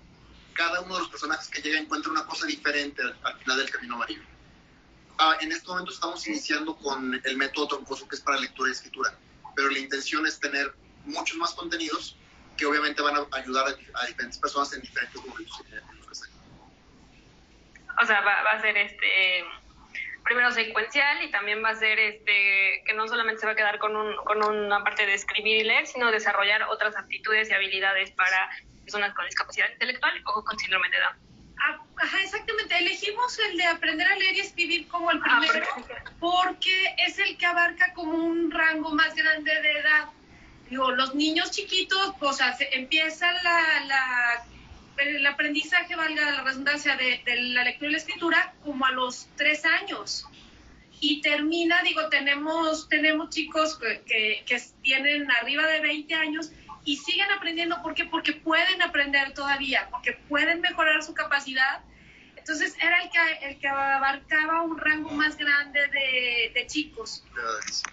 cada 0.52 0.80
uno 0.82 0.94
de 0.94 1.00
los 1.00 1.08
personajes 1.10 1.48
que 1.48 1.60
llega 1.60 1.78
encuentra 1.78 2.10
una 2.10 2.24
cosa 2.24 2.46
diferente 2.46 3.02
al, 3.02 3.18
al 3.24 3.38
final 3.40 3.58
del 3.58 3.70
camino 3.70 3.96
amarillo. 3.96 4.22
Ah, 5.18 5.36
en 5.40 5.52
este 5.52 5.66
momento 5.68 5.92
estamos 5.92 6.26
iniciando 6.26 6.76
con 6.76 7.20
el 7.22 7.36
método 7.36 7.68
troncoso 7.68 8.06
que 8.08 8.16
es 8.16 8.20
para 8.20 8.38
lectura 8.38 8.68
y 8.68 8.72
escritura, 8.72 9.16
pero 9.54 9.70
la 9.70 9.78
intención 9.78 10.26
es 10.26 10.40
tener 10.40 10.74
muchos 11.04 11.36
más 11.36 11.52
contenidos 11.54 12.16
que 12.56 12.66
obviamente 12.66 13.02
van 13.02 13.16
a 13.16 13.26
ayudar 13.32 13.66
a, 13.66 14.00
a 14.00 14.06
diferentes 14.06 14.38
personas 14.38 14.72
en 14.72 14.80
diferentes 14.80 15.24
momentos 15.24 15.60
en 15.70 15.98
los 15.98 16.06
que 16.06 16.12
estén. 16.12 16.30
O 18.02 18.06
sea, 18.06 18.20
va, 18.20 18.42
va 18.42 18.50
a 18.52 18.60
ser 18.60 18.76
este 18.76 19.44
primero 20.24 20.50
secuencial 20.52 21.22
y 21.22 21.30
también 21.30 21.62
va 21.62 21.68
a 21.70 21.74
ser 21.74 21.98
este 21.98 22.82
que 22.86 22.94
no 22.94 23.06
solamente 23.06 23.40
se 23.40 23.46
va 23.46 23.52
a 23.52 23.56
quedar 23.56 23.78
con, 23.78 23.94
un, 23.94 24.16
con 24.24 24.42
una 24.42 24.82
parte 24.82 25.04
de 25.06 25.14
escribir 25.14 25.58
y 25.58 25.64
leer, 25.64 25.86
sino 25.86 26.10
desarrollar 26.10 26.62
otras 26.64 26.96
aptitudes 26.96 27.50
y 27.50 27.52
habilidades 27.54 28.10
para 28.12 28.48
personas 28.84 29.14
con 29.14 29.26
discapacidad 29.26 29.70
intelectual 29.72 30.12
o 30.34 30.42
con 30.44 30.58
síndrome 30.58 30.88
de 30.90 30.98
Down. 30.98 31.14
Ah, 31.66 31.78
Ajá, 32.02 32.22
exactamente. 32.22 32.76
Elegimos 32.76 33.38
el 33.50 33.56
de 33.56 33.64
aprender 33.66 34.06
a 34.06 34.16
leer 34.16 34.34
y 34.36 34.40
escribir 34.40 34.88
como 34.88 35.10
el 35.10 35.20
Ah, 35.24 35.40
primero 35.40 35.66
porque 36.18 36.94
es 37.06 37.18
el 37.18 37.36
que 37.38 37.46
abarca 37.46 37.92
como 37.94 38.12
un 38.12 38.50
rango 38.50 38.90
más 38.94 39.14
grande 39.14 39.52
de 39.60 39.72
edad. 39.72 40.08
Digo, 40.68 40.90
los 40.92 41.14
niños 41.14 41.50
chiquitos, 41.50 42.14
pues 42.18 42.30
o 42.32 42.34
sea, 42.34 42.52
se- 42.54 42.74
empieza 42.74 43.30
la, 43.42 43.80
la- 43.86 44.23
el 45.16 45.26
aprendizaje, 45.26 45.96
valga 45.96 46.30
la 46.30 46.42
redundancia, 46.42 46.96
de, 46.96 47.22
de 47.24 47.36
la 47.42 47.64
lectura 47.64 47.88
y 47.88 47.92
la 47.92 47.98
escritura 47.98 48.54
como 48.64 48.84
a 48.86 48.92
los 48.92 49.28
tres 49.36 49.64
años. 49.64 50.26
Y 51.00 51.20
termina, 51.20 51.82
digo, 51.82 52.08
tenemos, 52.08 52.88
tenemos 52.88 53.30
chicos 53.30 53.78
que, 53.78 54.02
que, 54.06 54.44
que 54.46 54.62
tienen 54.82 55.30
arriba 55.30 55.66
de 55.66 55.80
20 55.80 56.14
años 56.14 56.50
y 56.84 56.96
siguen 56.96 57.30
aprendiendo. 57.30 57.82
¿Por 57.82 57.94
qué? 57.94 58.04
Porque 58.04 58.32
pueden 58.32 58.80
aprender 58.82 59.34
todavía, 59.34 59.88
porque 59.90 60.12
pueden 60.28 60.60
mejorar 60.60 61.02
su 61.02 61.14
capacidad. 61.14 61.80
Entonces 62.36 62.76
era 62.80 63.02
el 63.02 63.10
que, 63.10 63.46
el 63.48 63.58
que 63.58 63.68
abarcaba 63.68 64.62
un 64.62 64.78
rango 64.78 65.10
más 65.10 65.36
grande 65.36 65.80
de, 65.88 66.52
de 66.54 66.66
chicos, 66.66 67.24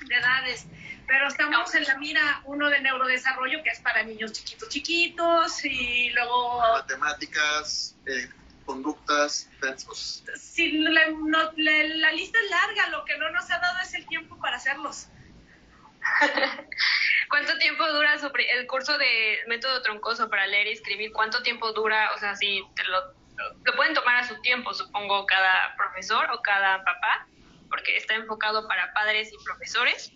de 0.07 0.15
edades. 0.15 0.67
Pero 1.11 1.27
estamos 1.27 1.75
en 1.75 1.83
la 1.83 1.97
mira 1.97 2.41
uno 2.45 2.69
de 2.69 2.79
neurodesarrollo, 2.79 3.61
que 3.63 3.69
es 3.69 3.81
para 3.81 4.01
niños 4.01 4.31
chiquitos, 4.31 4.69
chiquitos, 4.69 5.65
y 5.65 6.09
luego 6.11 6.61
Matemáticas, 6.71 7.97
eh, 8.05 8.29
conductas, 8.63 9.49
cosas. 9.85 10.23
si 10.39 10.71
la, 10.71 11.07
no- 11.09 11.51
la- 11.57 11.83
la 11.83 12.11
lista 12.13 12.39
es 12.39 12.49
larga, 12.49 12.87
lo 12.91 13.03
que 13.03 13.17
no 13.17 13.29
nos 13.29 13.43
ha 13.51 13.59
dado 13.59 13.77
es 13.83 13.93
el 13.93 14.07
tiempo 14.07 14.39
para 14.39 14.55
hacerlos. 14.55 15.09
¿Cuánto 17.29 17.57
tiempo 17.57 17.85
dura 17.91 18.13
el 18.13 18.67
curso 18.67 18.97
de 18.97 19.39
método 19.47 19.81
troncoso 19.81 20.29
para 20.29 20.47
leer 20.47 20.67
y 20.67 20.71
escribir? 20.71 21.11
¿Cuánto 21.11 21.43
tiempo 21.43 21.73
dura? 21.73 22.13
O 22.15 22.19
sea, 22.19 22.37
si 22.37 22.63
te 22.73 22.85
lo, 22.85 23.01
lo 23.65 23.75
pueden 23.75 23.93
tomar 23.93 24.15
a 24.15 24.23
su 24.25 24.39
tiempo, 24.43 24.73
supongo, 24.73 25.25
cada 25.25 25.75
profesor 25.75 26.31
o 26.31 26.41
cada 26.41 26.77
papá, 26.85 27.27
porque 27.69 27.97
está 27.97 28.13
enfocado 28.13 28.65
para 28.65 28.93
padres 28.93 29.29
y 29.33 29.43
profesores, 29.43 30.13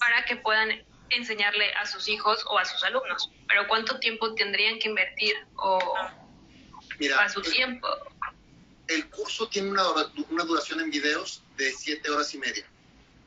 para 0.00 0.24
que 0.24 0.36
puedan 0.36 0.70
enseñarle 1.10 1.72
a 1.74 1.86
sus 1.86 2.08
hijos 2.08 2.44
o 2.50 2.58
a 2.58 2.64
sus 2.64 2.82
alumnos. 2.84 3.30
Pero 3.48 3.66
¿cuánto 3.68 3.98
tiempo 3.98 4.34
tendrían 4.34 4.78
que 4.78 4.88
invertir 4.88 5.34
o 5.56 5.78
Mira, 6.98 7.18
a 7.20 7.28
su 7.28 7.40
el- 7.40 7.52
tiempo? 7.52 7.88
el 8.88 9.08
curso 9.10 9.48
tiene 9.48 9.70
una, 9.70 9.84
una 10.30 10.44
duración 10.44 10.80
en 10.80 10.90
videos 10.90 11.42
de 11.56 11.70
siete 11.72 12.10
horas 12.10 12.32
y 12.34 12.38
media. 12.38 12.66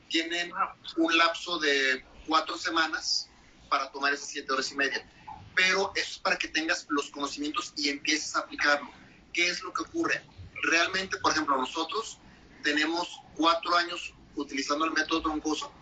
Tienen 0.08 0.52
un 0.96 1.16
lapso 1.16 1.58
de 1.58 2.04
cuatro 2.26 2.56
semanas 2.58 3.28
para 3.70 3.90
tomar 3.90 4.12
esas 4.12 4.28
siete 4.28 4.52
horas 4.52 4.70
y 4.72 4.76
media. 4.76 5.08
Pero 5.54 5.92
eso 5.94 6.12
es 6.14 6.18
para 6.18 6.36
que 6.36 6.48
tengas 6.48 6.86
los 6.88 7.10
conocimientos 7.10 7.72
y 7.76 7.88
empieces 7.90 8.34
a 8.36 8.40
aplicarlo. 8.40 8.90
¿Qué 9.32 9.48
es 9.48 9.62
lo 9.62 9.72
que 9.72 9.82
ocurre? 9.82 10.22
Realmente, 10.64 11.16
por 11.18 11.32
ejemplo, 11.32 11.56
nosotros 11.56 12.18
tenemos 12.62 13.08
cuatro 13.36 13.74
años 13.76 14.14
utilizando 14.34 14.84
el 14.84 14.92
método 14.92 15.22
troncoso 15.22 15.72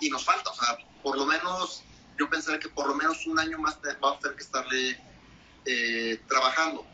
y 0.00 0.08
nos 0.10 0.24
falta, 0.24 0.50
o 0.50 0.54
sea, 0.54 0.78
por 1.02 1.16
lo 1.16 1.26
menos, 1.26 1.82
yo 2.18 2.28
pensaría 2.30 2.58
que 2.60 2.68
por 2.68 2.86
lo 2.88 2.94
menos 2.94 3.26
un 3.26 3.38
año 3.38 3.58
más 3.58 3.78
vamos 4.00 4.18
a 4.18 4.20
tener 4.20 4.36
que 4.36 4.42
estarle 4.44 5.00
eh, 5.64 6.22
trabajando 6.28 6.86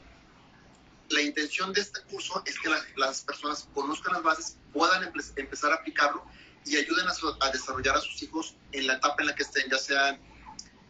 la 1.10 1.20
intención 1.20 1.72
de 1.72 1.80
este 1.82 2.00
curso 2.04 2.42
es 2.46 2.58
que 2.58 2.70
la- 2.70 2.82
las 2.96 3.20
personas 3.22 3.68
conozcan 3.74 4.14
las 4.14 4.22
bases, 4.22 4.56
puedan 4.72 5.02
empe- 5.04 5.32
empezar 5.36 5.70
a 5.72 5.76
aplicarlo 5.76 6.24
y 6.64 6.76
ayuden 6.76 7.06
a, 7.06 7.12
a 7.46 7.50
desarrollar 7.50 7.96
a 7.96 8.00
sus 8.00 8.22
hijos 8.22 8.56
en 8.72 8.86
la 8.86 8.94
etapa 8.94 9.16
en 9.20 9.26
la 9.26 9.34
que 9.34 9.42
estén, 9.42 9.70
ya 9.70 9.78
sean 9.78 10.20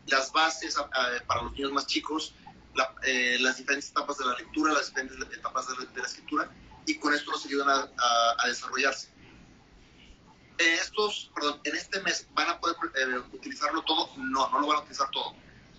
las 0.06 0.30
bases 0.32 0.76
a- 0.78 0.82
a- 0.82 1.26
para 1.26 1.42
los 1.42 1.52
niños 1.54 1.72
más 1.72 1.86
chicos, 1.86 2.34
la- 2.74 2.94
eh, 3.02 3.36
las 3.40 3.56
diferentes 3.56 3.90
etapas 3.90 4.18
de 4.18 4.26
la 4.26 4.34
lectura, 4.34 4.72
las 4.72 4.86
diferentes 4.86 5.18
etapas 5.36 5.66
de 5.68 5.86
de 5.86 6.00
la 6.00 6.06
escritura, 6.06 6.52
y 6.86 6.98
con 6.98 7.12
esto 7.14 7.30
los 7.32 7.44
ayudan 7.44 7.68
a 7.96 8.46
desarrollarse. 8.46 9.08
Eh, 10.58 10.74
estos, 10.74 11.30
perdón, 11.34 11.60
en 11.64 11.76
este 11.76 12.00
mes 12.00 12.26
van 12.32 12.50
a 12.50 12.60
poder 12.60 12.76
eh, 12.96 13.18
utilizarlo 13.32 13.82
todo, 13.82 14.10
no, 14.16 14.48
no 14.50 14.60
lo 14.60 14.66
van 14.66 14.78
a 14.78 14.80
utilizar 14.80 15.10
todo, 15.10 15.34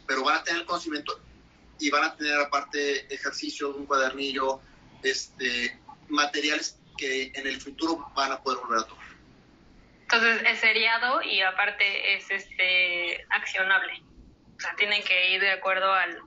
pero 0.08 0.24
van 0.24 0.38
a 0.38 0.44
tener 0.44 0.66
conocimiento 0.66 1.20
y 1.80 1.90
van 1.90 2.04
a 2.04 2.16
tener 2.16 2.40
aparte 2.40 3.14
ejercicios, 3.14 3.76
un 3.76 3.86
cuadernillo, 3.86 4.62
este, 5.04 5.80
materiales 6.10 6.80
que 6.98 7.32
en 7.34 7.48
el 7.48 7.60
futuro 7.60 8.12
van 8.16 8.32
a 8.32 8.42
poder 8.42 8.60
volver 8.60 8.80
a 8.80 8.88
tomar. 8.88 9.08
Entonces 10.02 10.44
es 10.46 10.60
seriado 10.60 11.22
y 11.22 11.42
aparte 11.42 12.16
es 12.16 12.30
este 12.30 13.26
accionable. 13.30 14.04
O 14.58 14.60
sea, 14.60 14.76
tienen 14.76 15.04
que 15.04 15.32
ir 15.32 15.42
de 15.42 15.52
acuerdo 15.52 15.92
al, 15.92 16.22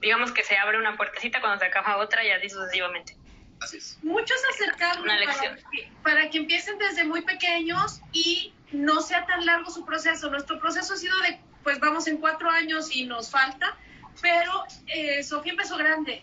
digamos 0.00 0.32
que 0.32 0.44
se 0.44 0.56
abre 0.56 0.78
una 0.78 0.96
puertecita 0.96 1.40
cuando 1.40 1.58
se 1.58 1.66
acaba 1.66 1.96
otra 1.96 2.24
y 2.24 2.30
así 2.30 2.50
sucesivamente. 2.50 3.16
Así 3.60 3.76
es. 3.76 3.98
Muchos 4.02 4.36
acercarlo 4.54 5.02
Una 5.02 5.18
para 5.24 5.56
que, 5.70 5.92
para 6.02 6.30
que 6.30 6.38
empiecen 6.38 6.78
desde 6.78 7.04
muy 7.04 7.22
pequeños 7.22 8.00
y 8.12 8.54
no 8.72 9.00
sea 9.02 9.26
tan 9.26 9.44
largo 9.44 9.70
su 9.70 9.84
proceso. 9.84 10.30
Nuestro 10.30 10.58
proceso 10.60 10.94
ha 10.94 10.96
sido 10.96 11.18
de, 11.20 11.38
pues 11.62 11.78
vamos 11.80 12.06
en 12.06 12.16
cuatro 12.18 12.48
años 12.50 12.94
y 12.94 13.04
nos 13.04 13.30
falta, 13.30 13.76
pero 14.22 14.64
eh, 14.86 15.22
Sofía 15.22 15.52
empezó 15.52 15.76
grande. 15.76 16.22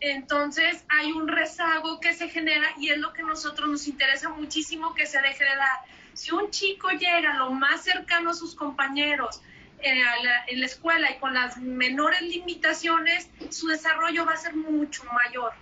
Entonces 0.00 0.84
hay 0.88 1.12
un 1.12 1.26
rezago 1.28 2.00
que 2.00 2.12
se 2.12 2.28
genera 2.28 2.68
y 2.78 2.90
es 2.90 2.98
lo 2.98 3.12
que 3.14 3.22
a 3.22 3.24
nosotros 3.24 3.68
nos 3.68 3.86
interesa 3.86 4.28
muchísimo 4.28 4.94
que 4.94 5.06
se 5.06 5.20
deje 5.22 5.44
de 5.44 5.56
dar. 5.56 5.78
Si 6.12 6.32
un 6.32 6.50
chico 6.50 6.90
llega 6.90 7.34
lo 7.34 7.50
más 7.50 7.82
cercano 7.84 8.30
a 8.30 8.34
sus 8.34 8.54
compañeros 8.54 9.40
eh, 9.82 10.02
a 10.02 10.22
la- 10.22 10.44
en 10.48 10.60
la 10.60 10.66
escuela 10.66 11.10
y 11.10 11.18
con 11.18 11.34
las 11.34 11.58
menores 11.58 12.22
limitaciones, 12.22 13.28
su 13.50 13.66
desarrollo 13.68 14.24
va 14.24 14.32
a 14.32 14.36
ser 14.36 14.54
mucho 14.54 15.04
mayor. 15.12 15.52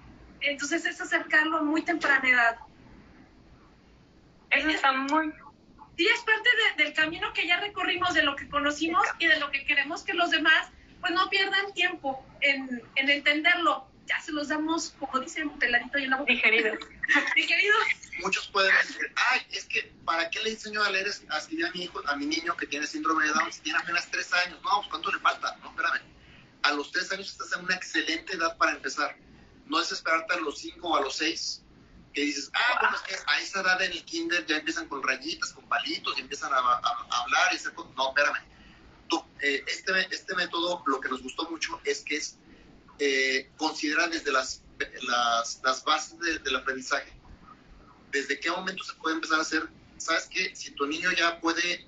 Entonces 0.47 0.85
es 0.85 1.01
acercarlo 1.01 1.59
a 1.59 1.63
muy 1.63 1.83
temprana 1.83 2.29
edad. 2.29 2.57
Eso 4.51 4.69
está 4.69 4.93
muy... 4.93 5.33
Sí, 5.97 6.07
es 6.07 6.21
parte 6.23 6.49
de- 6.77 6.85
del 6.85 6.93
camino 6.95 7.33
que 7.33 7.47
ya 7.47 7.61
recorrimos, 7.61 8.15
de 8.15 8.23
lo 8.25 8.35
que 8.37 8.49
conocimos 8.49 9.07
y 9.19 9.27
de 9.27 9.39
lo 9.39 9.51
que 9.51 9.65
queremos 9.65 10.03
que 10.03 10.13
los 10.15 10.31
demás 10.31 10.69
pues 11.01 11.13
no 11.13 11.29
pierdan 11.29 11.73
tiempo 11.75 12.25
en, 12.41 12.83
en 12.97 13.11
entenderlo. 13.11 13.87
Ya 14.07 14.21
se 14.21 14.33
los 14.33 14.49
damos, 14.49 14.91
como 14.99 15.21
dicen, 15.21 15.51
peladito 15.59 15.99
y 15.99 16.05
en 16.05 16.11
la 16.11 16.17
boca. 16.19 16.33
digerido. 16.33 16.75
Digerido. 17.37 17.75
Muchos 18.21 18.49
pueden 18.49 18.75
decir, 18.87 19.13
ay, 19.31 19.41
es 19.51 19.65
que, 19.67 19.93
¿para 20.05 20.31
qué 20.31 20.41
le 20.43 20.51
enseño 20.51 20.83
a 20.83 20.91
leer 20.91 21.09
así 21.31 21.63
a 21.63 21.71
mi 21.73 21.85
hijo, 21.85 22.03
a 22.07 22.17
mi 22.17 22.27
niño 22.27 22.57
que 22.57 22.67
tiene 22.67 22.87
síndrome 22.87 23.25
de 23.27 23.33
Down 23.33 23.53
si 23.53 23.61
tiene 23.61 23.79
apenas 23.79 24.11
tres 24.11 24.33
años? 24.33 24.61
No, 24.63 24.79
pues 24.79 24.89
¿cuánto 24.89 25.11
le 25.13 25.19
falta? 25.21 25.57
No, 25.63 25.71
espérame. 25.71 26.01
A 26.63 26.71
los 26.73 26.91
tres 26.93 27.11
años 27.13 27.31
estás 27.31 27.53
en 27.59 27.65
una 27.65 27.75
excelente 27.77 28.35
edad 28.37 28.57
para 28.57 28.73
empezar. 28.73 29.17
No 29.67 29.81
es 29.81 29.93
esperarte 29.93 30.35
a 30.35 30.41
los 30.41 30.59
cinco 30.59 30.89
o 30.89 30.97
a 30.97 31.01
los 31.01 31.17
seis 31.17 31.63
que 32.13 32.21
dices, 32.21 32.51
ah, 32.55 32.79
bueno, 32.81 32.97
es 32.97 33.03
que 33.03 33.17
a 33.27 33.41
esa 33.41 33.61
edad 33.61 33.83
en 33.83 33.91
el 33.91 34.05
kinder 34.05 34.47
ya 34.47 34.59
empiezan 34.59 34.89
con 34.89 35.03
rayitas, 35.03 35.53
con 35.53 35.69
palitos 35.69 36.17
y 36.17 36.21
empiezan 36.21 36.53
a, 36.53 36.59
hablar 36.59 37.53
y 37.53 37.57
hacer. 37.57 37.73
No, 37.97 38.09
espérame. 38.09 38.39
Tú, 39.09 39.23
eh, 39.41 39.65
este, 39.67 40.15
este 40.15 40.35
método, 40.37 40.83
lo 40.87 41.01
que 41.01 41.09
nos 41.09 41.23
gustó 41.23 41.51
mucho 41.51 41.81
es 41.85 42.03
que 42.03 42.17
es 42.17 42.39
eh, 43.01 43.51
desde 44.11 44.31
las, 44.31 44.63
las, 45.03 45.61
las 45.65 45.85
bases 45.85 46.19
de- 46.21 46.39
del 46.39 46.57
aprendizaje. 46.57 47.13
¿Desde 48.13 48.39
qué 48.39 48.51
momento 48.51 48.85
se 48.85 48.95
puede 48.95 49.17
empezar 49.17 49.41
a 49.41 49.43
hacer? 49.43 49.69
¿Sabes 49.99 50.29
qué? 50.31 50.55
Si 50.55 50.71
tu 50.71 50.87
niño 50.87 51.11
ya 51.13 51.41
puede 51.41 51.85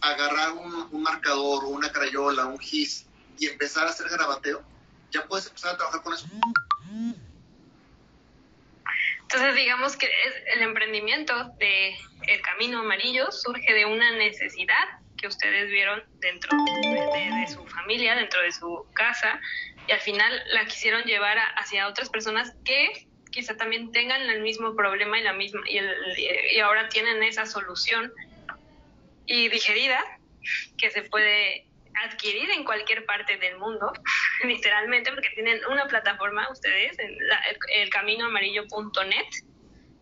agarrar 0.00 0.52
un, 0.52 0.88
un 0.90 1.02
marcador 1.02 1.64
o 1.64 1.68
una 1.68 1.92
crayola, 1.92 2.46
un 2.46 2.58
gis 2.58 3.04
y 3.38 3.46
empezar 3.46 3.86
a 3.86 3.90
hacer 3.90 4.08
garabateo, 4.08 4.62
ya 5.10 5.26
puedes 5.26 5.46
empezar 5.46 5.74
a 5.74 5.76
trabajar 5.76 6.02
con 6.02 6.14
eso. 6.14 6.26
Entonces, 9.22 9.54
digamos 9.54 9.96
que 9.96 10.10
el 10.54 10.62
emprendimiento 10.62 11.34
de 11.58 11.96
El 12.26 12.42
Camino 12.42 12.80
Amarillo 12.80 13.30
surge 13.30 13.72
de 13.72 13.86
una 13.86 14.10
necesidad 14.12 14.84
que 15.16 15.28
ustedes 15.28 15.70
vieron 15.70 16.02
dentro 16.20 16.50
de, 16.56 17.46
su 17.48 17.64
familia, 17.66 18.14
dentro 18.14 18.42
de 18.42 18.52
su 18.52 18.86
casa, 18.94 19.40
y 19.86 19.92
al 19.92 20.00
final 20.00 20.42
la 20.52 20.64
quisieron 20.66 21.02
llevar 21.04 21.38
hacia 21.56 21.88
otras 21.88 22.10
personas 22.10 22.52
que 22.64 22.90
quizá 23.30 23.56
también 23.56 23.90
tengan 23.92 24.20
el 24.28 24.42
mismo 24.42 24.76
problema 24.76 25.18
y 25.18 25.22
la 25.22 25.32
misma 25.32 25.60
y, 25.66 25.78
el- 25.78 26.18
y 26.54 26.60
ahora 26.60 26.88
tienen 26.88 27.22
esa 27.22 27.46
solución 27.46 28.12
y 29.24 29.48
digerida 29.48 30.04
que 30.76 30.90
se 30.90 31.02
puede 31.04 31.71
adquirir 31.94 32.50
en 32.50 32.64
cualquier 32.64 33.04
parte 33.06 33.36
del 33.36 33.58
mundo, 33.58 33.92
literalmente, 34.44 35.10
porque 35.12 35.30
tienen 35.34 35.60
una 35.66 35.86
plataforma 35.86 36.48
ustedes, 36.50 36.98
en 36.98 37.16
la- 37.28 37.40
el, 37.50 37.56
elcaminoamarillo.net, 37.82 39.26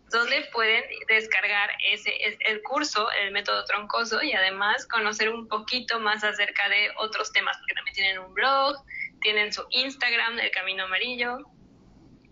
donde 0.09 0.43
pueden 0.51 0.83
descargar 1.07 1.69
ese, 1.91 2.11
es- 2.25 2.37
el 2.41 2.61
curso, 2.63 3.09
el 3.21 3.31
método 3.31 3.63
troncoso, 3.65 4.21
y 4.21 4.33
además 4.33 4.87
conocer 4.87 5.29
un 5.29 5.47
poquito 5.47 5.99
más 5.99 6.23
acerca 6.23 6.67
de 6.69 6.91
otros 6.97 7.31
temas, 7.31 7.57
porque 7.59 7.75
también 7.75 7.95
tienen 7.95 8.19
un 8.19 8.33
blog, 8.33 8.75
tienen 9.21 9.53
su 9.53 9.65
Instagram, 9.69 10.39
El 10.39 10.51
Camino 10.51 10.83
Amarillo, 10.85 11.37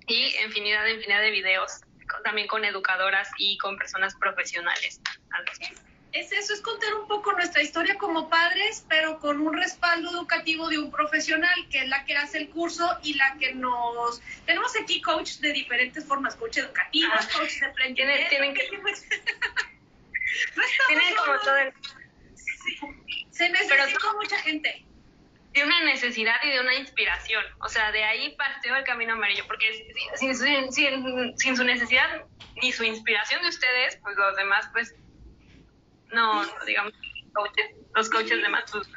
y 0.07 0.36
infinidad, 0.43 0.86
infinidad 0.88 1.21
de 1.21 1.31
videos, 1.31 1.81
con- 2.12 2.23
también 2.23 2.47
con 2.47 2.65
educadoras 2.65 3.29
y 3.38 3.57
con 3.60 3.77
personas 3.77 4.15
profesionales. 4.19 4.99
al 5.31 5.45
respecto. 5.45 5.81
Es 6.12 6.32
eso, 6.32 6.54
es 6.56 6.62
contar 6.62 6.93
un 6.95 7.08
poco 7.08 7.34
nuestra 7.34 7.62
historia 7.62 7.95
como 7.98 8.30
padres, 8.30 8.84
pero 8.89 9.19
con 9.19 9.39
un 9.41 9.54
respaldo 9.56 10.10
educativo 10.10 10.67
de 10.67 10.80
un 10.80 10.91
profesional, 10.91 11.67
que 11.69 11.80
es 11.84 11.88
la 11.88 12.04
que 12.06 12.15
hace 12.15 12.39
el 12.39 12.50
curso 12.50 12.98
y 13.04 13.13
la 13.13 13.36
que 13.39 13.54
nos... 13.54 14.19
Tenemos 14.45 14.74
aquí 14.82 15.02
coach 15.02 15.34
de 15.38 15.54
diferentes 15.54 16.04
formas, 16.06 16.36
coach 16.36 16.58
educativos, 16.58 17.13
Ah. 17.13 17.30
coach 17.38 17.60
de 17.60 17.65
emprendimiento. 17.67 18.28
Tienen- 18.30 18.54
tienen 18.56 18.56
que- 18.56 18.78
no 20.56 20.63
Tienen 20.88 21.15
como 21.15 21.39
todo 21.41 21.58
el... 21.58 21.74
Sí. 22.36 22.80
Se 23.32 23.50
necesita 23.50 24.13
mucha 24.19 24.38
gente. 24.39 24.86
de 25.54 25.63
una 25.63 25.84
necesidad 25.84 26.36
y 26.43 26.50
de 26.52 26.60
una 26.60 26.76
inspiración. 26.76 27.43
O 27.62 27.69
sea, 27.69 27.91
de 27.91 28.04
ahí 28.04 28.36
partió 28.36 28.76
el 28.76 28.84
camino 28.84 29.13
amarillo, 29.13 29.45
porque 29.48 29.65
sin, 30.15 30.36
sin- 30.36 30.72
sin- 30.72 31.38
sin 31.38 31.58
su 31.58 31.63
necesidad 31.63 32.24
ni 32.62 32.72
su 32.72 32.84
inspiración 32.84 33.41
de 33.41 33.50
ustedes, 33.50 33.98
pues 34.04 34.15
los 34.15 34.36
demás, 34.36 34.67
pues, 34.74 34.93
no, 36.12 36.45
digamos, 36.65 36.93
coaches, 37.34 37.72
los 37.95 38.10
coaches 38.10 38.41
demás, 38.41 38.63
pues, 38.72 38.88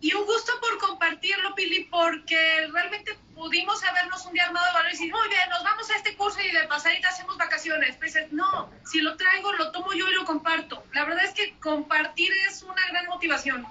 Y 0.00 0.14
un 0.14 0.24
gusto 0.24 0.52
por 0.60 0.78
compartirlo, 0.78 1.54
Pili, 1.54 1.84
porque 1.84 2.68
realmente 2.72 3.18
pudimos 3.34 3.82
habernos 3.84 4.24
un 4.26 4.32
día 4.32 4.44
armado 4.44 4.66
de 4.66 4.72
valor 4.72 4.88
y 4.90 4.92
decir, 4.92 5.12
muy 5.12 5.28
bien, 5.28 5.48
nos 5.50 5.64
vamos 5.64 5.90
a 5.90 5.96
este 5.96 6.16
curso 6.16 6.40
y 6.40 6.50
de 6.50 6.66
pasadita 6.68 7.08
hacemos 7.08 7.36
vacaciones. 7.36 7.96
Pues 7.96 8.16
no, 8.32 8.70
si 8.84 9.00
lo 9.00 9.16
traigo, 9.16 9.52
lo 9.54 9.72
tomo 9.72 9.92
yo 9.92 10.08
y 10.08 10.14
lo 10.14 10.24
comparto. 10.24 10.84
La 10.92 11.04
verdad 11.04 11.24
es 11.24 11.32
que 11.32 11.58
compartir 11.58 12.32
es 12.48 12.62
una 12.62 12.86
gran 12.88 13.06
motivación. 13.06 13.66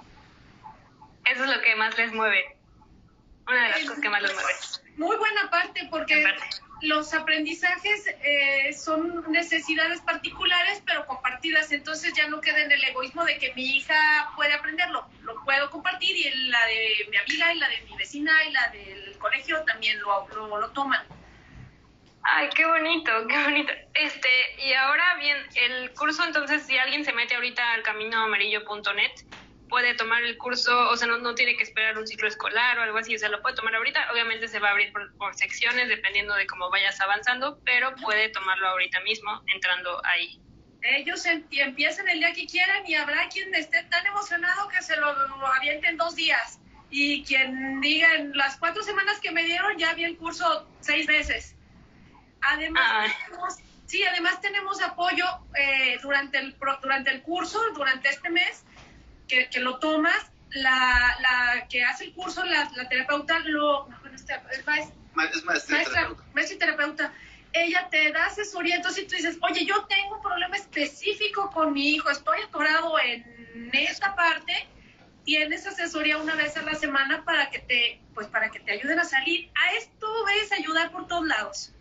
eso 1.24 1.44
es 1.44 1.50
lo 1.50 1.62
que 1.62 1.74
más 1.76 1.96
les 1.96 2.12
mueve. 2.12 2.56
Una 3.46 3.64
de 3.64 3.68
las 3.70 3.80
cosas 3.80 4.00
que 4.00 4.08
más 4.08 4.22
les 4.22 4.34
mueve. 4.34 4.52
Muy 4.96 5.16
buena 5.16 5.50
parte, 5.50 5.88
porque 5.90 6.24
Aparte. 6.24 6.69
Los 6.82 7.12
aprendizajes 7.14 8.06
eh, 8.22 8.72
son 8.72 9.30
necesidades 9.30 10.00
particulares, 10.00 10.82
pero 10.86 11.06
compartidas. 11.06 11.72
Entonces 11.72 12.12
ya 12.14 12.28
no 12.28 12.40
queda 12.40 12.62
en 12.62 12.72
el 12.72 12.82
egoísmo 12.84 13.24
de 13.24 13.38
que 13.38 13.52
mi 13.54 13.76
hija 13.76 14.32
puede 14.36 14.52
aprenderlo. 14.54 15.06
Lo 15.22 15.42
puedo 15.44 15.70
compartir 15.70 16.16
y 16.16 16.48
la 16.48 16.64
de 16.66 17.06
mi 17.10 17.16
amiga 17.16 17.52
y 17.54 17.58
la 17.58 17.68
de 17.68 17.82
mi 17.82 17.96
vecina 17.96 18.32
y 18.44 18.52
la 18.52 18.68
del 18.68 19.18
colegio 19.18 19.62
también 19.64 20.00
lo, 20.00 20.26
lo, 20.28 20.58
lo 20.58 20.70
toman. 20.70 21.02
Ay, 22.22 22.48
qué 22.54 22.66
bonito, 22.66 23.12
qué 23.28 23.42
bonito. 23.42 23.72
Este, 23.94 24.28
y 24.58 24.72
ahora 24.74 25.16
bien, 25.16 25.36
el 25.54 25.92
curso, 25.94 26.22
entonces, 26.24 26.62
si 26.66 26.76
alguien 26.76 27.04
se 27.04 27.12
mete 27.12 27.34
ahorita 27.34 27.72
al 27.72 27.82
caminoamarillo.net, 27.82 29.12
puede 29.70 29.94
tomar 29.94 30.22
el 30.22 30.36
curso, 30.36 30.90
o 30.90 30.96
sea, 30.96 31.06
no, 31.08 31.16
no 31.18 31.34
tiene 31.34 31.56
que 31.56 31.62
esperar 31.62 31.96
un 31.96 32.06
ciclo 32.06 32.28
escolar 32.28 32.78
o 32.78 32.82
algo 32.82 32.98
así, 32.98 33.14
o 33.14 33.18
sea, 33.18 33.30
lo 33.30 33.40
puede 33.40 33.56
tomar 33.56 33.74
ahorita. 33.74 34.12
Obviamente 34.12 34.48
se 34.48 34.58
va 34.58 34.68
a 34.68 34.70
abrir 34.72 34.92
por, 34.92 35.16
por 35.16 35.34
secciones, 35.34 35.88
dependiendo 35.88 36.34
de 36.34 36.46
cómo 36.46 36.68
vayas 36.68 37.00
avanzando, 37.00 37.58
pero 37.64 37.94
puede 37.96 38.28
tomarlo 38.28 38.68
ahorita 38.68 39.00
mismo, 39.00 39.42
entrando 39.54 40.02
ahí. 40.04 40.38
Ellos 40.82 41.24
em- 41.24 41.46
empiezan 41.50 42.08
el 42.08 42.18
día 42.18 42.32
que 42.32 42.46
quieran 42.46 42.86
y 42.86 42.94
habrá 42.94 43.28
quien 43.28 43.54
esté 43.54 43.82
tan 43.84 44.04
emocionado 44.06 44.68
que 44.68 44.82
se 44.82 44.96
lo, 44.96 45.12
lo 45.28 45.46
aviente 45.46 45.88
en 45.88 45.96
dos 45.96 46.14
días. 46.14 46.58
Y 46.90 47.22
quien 47.24 47.80
diga 47.80 48.14
en 48.16 48.36
las 48.36 48.56
cuatro 48.58 48.82
semanas 48.82 49.20
que 49.20 49.30
me 49.30 49.44
dieron 49.44 49.78
ya 49.78 49.94
vi 49.94 50.04
el 50.04 50.16
curso 50.16 50.68
seis 50.80 51.06
veces. 51.06 51.54
Además, 52.40 52.82
Ay. 52.92 53.10
tenemos, 53.26 53.54
sí, 53.86 54.04
además 54.04 54.40
tenemos 54.40 54.82
apoyo 54.82 55.24
eh, 55.56 55.98
durante, 56.02 56.38
el, 56.38 56.56
durante 56.82 57.10
el 57.10 57.22
curso, 57.22 57.60
durante 57.74 58.08
este 58.08 58.30
mes, 58.30 58.64
que, 59.30 59.48
que 59.48 59.60
lo 59.60 59.78
tomas. 59.78 60.16
La, 60.52 61.16
la 61.20 61.68
que 61.68 61.84
hace 61.84 62.06
el 62.06 62.12
curso, 62.12 62.44
la, 62.44 62.68
la 62.74 62.88
terapeuta, 62.88 63.38
lo, 63.44 63.86
no, 63.88 64.00
bueno, 64.00 64.16
es 64.16 64.26
maestra, 64.66 64.96
Ma- 65.14 65.24
Es 65.26 65.44
maestra, 65.44 65.76
maestra, 65.76 65.94
terapeuta. 65.94 66.24
maestra 66.32 66.56
y 66.56 66.58
terapeuta, 66.58 67.14
ella 67.52 67.88
te 67.88 68.10
da 68.10 68.26
asesoría, 68.26 68.74
entonces 68.74 69.06
tú 69.06 69.14
dices, 69.14 69.38
oye, 69.42 69.64
yo 69.64 69.84
tengo 69.84 70.16
un 70.16 70.22
problema 70.22 70.56
específico 70.56 71.50
con 71.52 71.72
mi 71.72 71.90
hijo, 71.90 72.10
estoy 72.10 72.40
atorado 72.42 72.98
en 72.98 73.70
esta 73.72 74.16
parte, 74.16 74.52
tienes 75.24 75.64
asesoría 75.68 76.18
una 76.18 76.34
vez 76.34 76.56
a 76.56 76.62
la 76.62 76.74
semana 76.74 77.24
para 77.24 77.48
que 77.50 77.60
te, 77.60 78.02
pues 78.12 78.26
para 78.26 78.50
que 78.50 78.58
te 78.58 78.72
ayuden 78.72 78.98
a 78.98 79.04
salir. 79.04 79.52
A 79.54 79.74
esto 79.74 80.08
ves 80.26 80.50
ayudar 80.50 80.90
por 80.90 81.06
todos 81.06 81.26
lados. 81.28 81.72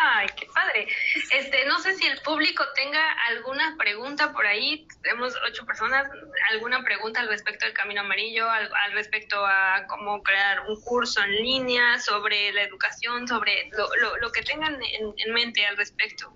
Ay, 0.00 0.28
qué 0.36 0.46
padre. 0.54 0.86
Este, 1.32 1.64
no 1.66 1.80
sé 1.80 1.94
si 1.94 2.06
el 2.06 2.20
público 2.20 2.64
tenga 2.76 3.12
alguna 3.26 3.74
pregunta 3.76 4.32
por 4.32 4.46
ahí. 4.46 4.86
Tenemos 5.02 5.34
ocho 5.48 5.66
personas. 5.66 6.08
¿Alguna 6.52 6.84
pregunta 6.84 7.20
al 7.20 7.28
respecto 7.28 7.64
del 7.64 7.74
Camino 7.74 8.02
Amarillo? 8.02 8.48
Al, 8.48 8.92
respecto 8.92 9.44
a 9.44 9.84
cómo 9.88 10.22
crear 10.22 10.60
un 10.68 10.80
curso 10.82 11.20
en 11.22 11.32
línea, 11.32 11.98
sobre 11.98 12.52
la 12.52 12.62
educación, 12.62 13.26
sobre 13.26 13.70
lo, 13.76 13.88
lo, 13.96 14.16
lo 14.18 14.30
que 14.30 14.42
tengan 14.42 14.74
en, 14.74 15.14
en 15.16 15.34
mente 15.34 15.66
al 15.66 15.76
respecto. 15.76 16.32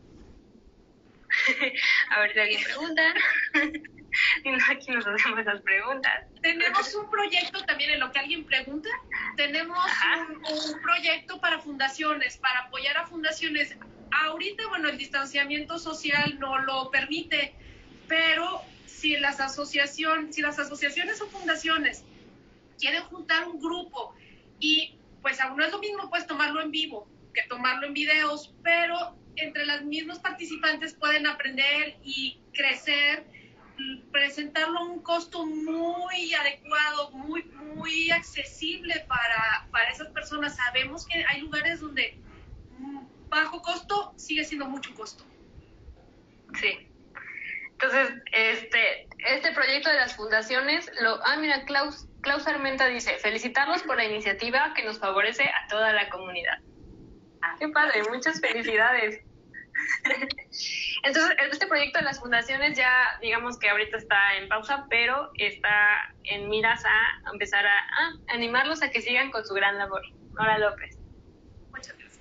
a 2.11 2.21
ver 2.21 2.33
si 2.33 2.40
alguien 2.40 2.64
pregunta. 2.64 3.14
sino 4.42 4.59
aquí 4.71 4.90
nos 4.90 5.07
hacemos 5.07 5.45
las 5.45 5.61
preguntas. 5.62 6.12
Tenemos 6.42 6.95
un 6.95 7.11
proyecto 7.11 7.64
también 7.64 7.90
en 7.90 8.01
lo 8.01 8.12
que 8.12 8.18
alguien 8.18 8.45
pregunta. 8.45 8.88
Tenemos 9.37 9.79
un, 10.29 10.37
un, 10.37 10.83
proyecto 10.83 11.40
para 11.40 11.59
fundaciones, 11.59 12.37
para 12.37 12.61
apoyar 12.61 12.97
a 12.99 13.07
fundaciones. 13.07 13.77
Ahorita, 14.11 14.68
bueno, 14.68 14.88
el 14.88 14.99
distanciamiento 14.99 15.79
social 15.79 16.38
no 16.38 16.59
lo 16.59 16.90
permite, 16.90 17.55
pero 18.07 18.62
si 18.87 19.16
las, 19.16 19.40
asociación, 19.40 20.33
si 20.33 20.42
las 20.42 20.59
asociaciones 20.59 21.21
o 21.23 21.29
fundaciones 21.29 22.05
quieren 22.79 23.03
juntar 23.05 23.49
un 23.49 23.61
grupo 23.61 24.14
y 24.61 24.97
pues 25.23 25.40
aún 25.40 25.57
no 25.57 25.64
es 25.64 25.73
lo 25.73 25.79
mismo 25.79 26.11
pues 26.11 26.27
tomarlo 26.27 26.61
en 26.61 26.71
vivo 26.71 27.09
que 27.33 27.42
tomarlo 27.45 27.87
en 27.87 27.95
videos, 27.95 28.53
pero 28.62 29.16
entre 29.37 29.66
las 29.66 29.83
mismas 29.83 30.18
participantes 30.18 30.95
pueden 30.95 31.27
aprender 31.27 31.97
y 32.03 32.38
crecer, 32.53 33.25
presentarlo 34.11 34.79
a 34.79 34.85
un 34.85 35.03
costo 35.03 35.47
muy 35.47 36.35
adecuado, 36.35 37.11
muy, 37.12 37.45
muy 37.75 38.11
accesible 38.11 39.05
para, 39.09 39.66
para 39.71 39.90
esas 39.90 40.09
personas. 40.09 40.57
Sabemos 40.57 41.07
que 41.07 41.25
hay 41.29 41.40
lugares 41.40 41.81
donde 41.81 42.18
bajo 43.29 43.62
costo 43.62 44.12
sigue 44.16 44.45
siendo 44.45 44.66
mucho 44.66 44.95
costo. 44.95 45.25
Sí. 46.61 46.88
Entonces, 47.73 48.23
este, 48.33 49.09
este 49.18 49.53
proyecto 49.53 49.88
de 49.88 49.97
las 49.97 50.14
fundaciones, 50.14 50.88
lo, 51.01 51.18
ah, 51.27 51.37
mira, 51.37 51.64
Klaus, 51.64 52.07
Klaus 52.21 52.47
Armenta 52.47 52.87
dice, 52.87 53.18
felicitarlos 53.18 53.83
por 53.83 53.97
la 53.97 54.05
iniciativa 54.05 54.73
que 54.77 54.85
nos 54.85 55.01
favorece 55.01 55.45
a 55.45 55.66
toda 55.68 55.92
la 55.92 56.09
comunidad. 56.11 56.59
Qué 57.59 57.68
padre, 57.68 58.02
muchas 58.11 58.40
felicidades. 58.40 59.20
Entonces, 61.02 61.37
este 61.50 61.66
proyecto 61.66 61.98
de 61.98 62.05
las 62.05 62.20
fundaciones 62.20 62.76
ya, 62.76 63.18
digamos 63.20 63.59
que 63.59 63.68
ahorita 63.68 63.96
está 63.96 64.37
en 64.37 64.48
pausa, 64.48 64.87
pero 64.88 65.31
está 65.35 66.14
en 66.24 66.48
miras 66.48 66.85
a 66.85 67.31
empezar 67.33 67.66
a, 67.66 67.78
a 67.78 68.35
animarlos 68.35 68.83
a 68.83 68.90
que 68.90 69.00
sigan 69.00 69.31
con 69.31 69.44
su 69.44 69.55
gran 69.55 69.78
labor. 69.78 70.02
Nora 70.35 70.59
López. 70.59 70.98
Muchas 71.70 71.96
gracias. 71.98 72.20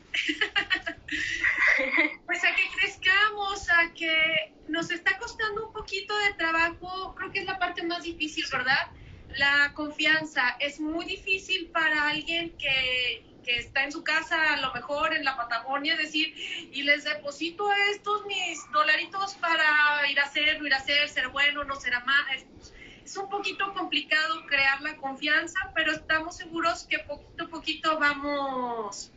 pues 2.25 2.43
a 2.43 2.55
que 2.55 2.63
crezcamos, 2.77 3.69
a 3.69 3.93
que 3.93 4.53
nos 4.67 4.91
está 4.91 5.17
costando 5.17 5.67
un 5.67 5.73
poquito 5.73 6.17
de 6.19 6.33
trabajo, 6.33 7.15
creo 7.15 7.31
que 7.31 7.39
es 7.39 7.45
la 7.45 7.59
parte 7.59 7.83
más 7.83 8.03
difícil, 8.03 8.45
¿verdad? 8.51 8.91
La 9.37 9.71
confianza 9.73 10.57
es 10.59 10.79
muy 10.79 11.05
difícil 11.05 11.69
para 11.71 12.09
alguien 12.09 12.55
que, 12.57 13.25
que 13.43 13.57
está 13.57 13.83
en 13.83 13.91
su 13.91 14.03
casa, 14.03 14.53
a 14.53 14.57
lo 14.57 14.73
mejor 14.73 15.13
en 15.13 15.23
la 15.23 15.35
Patagonia, 15.35 15.95
decir, 15.95 16.33
y 16.71 16.83
les 16.83 17.03
deposito 17.03 17.71
estos 17.91 18.25
mis 18.25 18.59
dolaritos 18.71 19.35
para 19.35 20.07
ir 20.09 20.19
a 20.19 20.23
hacer, 20.23 20.59
no 20.59 20.67
ir 20.67 20.73
a 20.73 20.77
hacer, 20.77 21.07
ser 21.09 21.29
bueno, 21.29 21.63
no 21.63 21.75
será 21.75 21.99
más. 22.01 22.25
Es, 22.33 23.17
un 23.17 23.29
poquito 23.29 23.73
complicado 23.73 24.45
crear 24.45 24.79
la 24.81 24.95
confianza, 24.95 25.59
pero 25.75 25.91
estamos 25.91 26.37
seguros 26.37 26.85
que 26.85 26.99
poquito 26.99 27.43
a 27.43 27.47
poquito 27.47 27.99
vamos, 27.99 29.11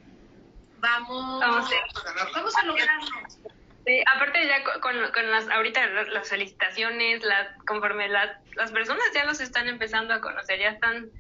vamos, 0.78 1.40
vamos, 1.40 1.70
a, 1.70 2.24
vamos 2.34 2.56
a 2.56 2.64
lograrlo. 2.64 3.08
Sí, 3.86 4.02
aparte 4.12 4.46
ya 4.48 4.64
con, 4.80 5.12
con 5.12 5.30
las 5.30 5.48
ahorita 5.48 5.86
las, 5.86 6.28
felicitaciones, 6.28 7.22
las 7.22 7.56
conforme 7.66 8.08
las, 8.08 8.30
las 8.56 8.72
personas 8.72 9.04
ya 9.14 9.24
los 9.24 9.40
están 9.40 9.68
empezando 9.68 10.14
a 10.14 10.20
conocer, 10.20 10.58
ya 10.58 10.70
están 10.70 11.10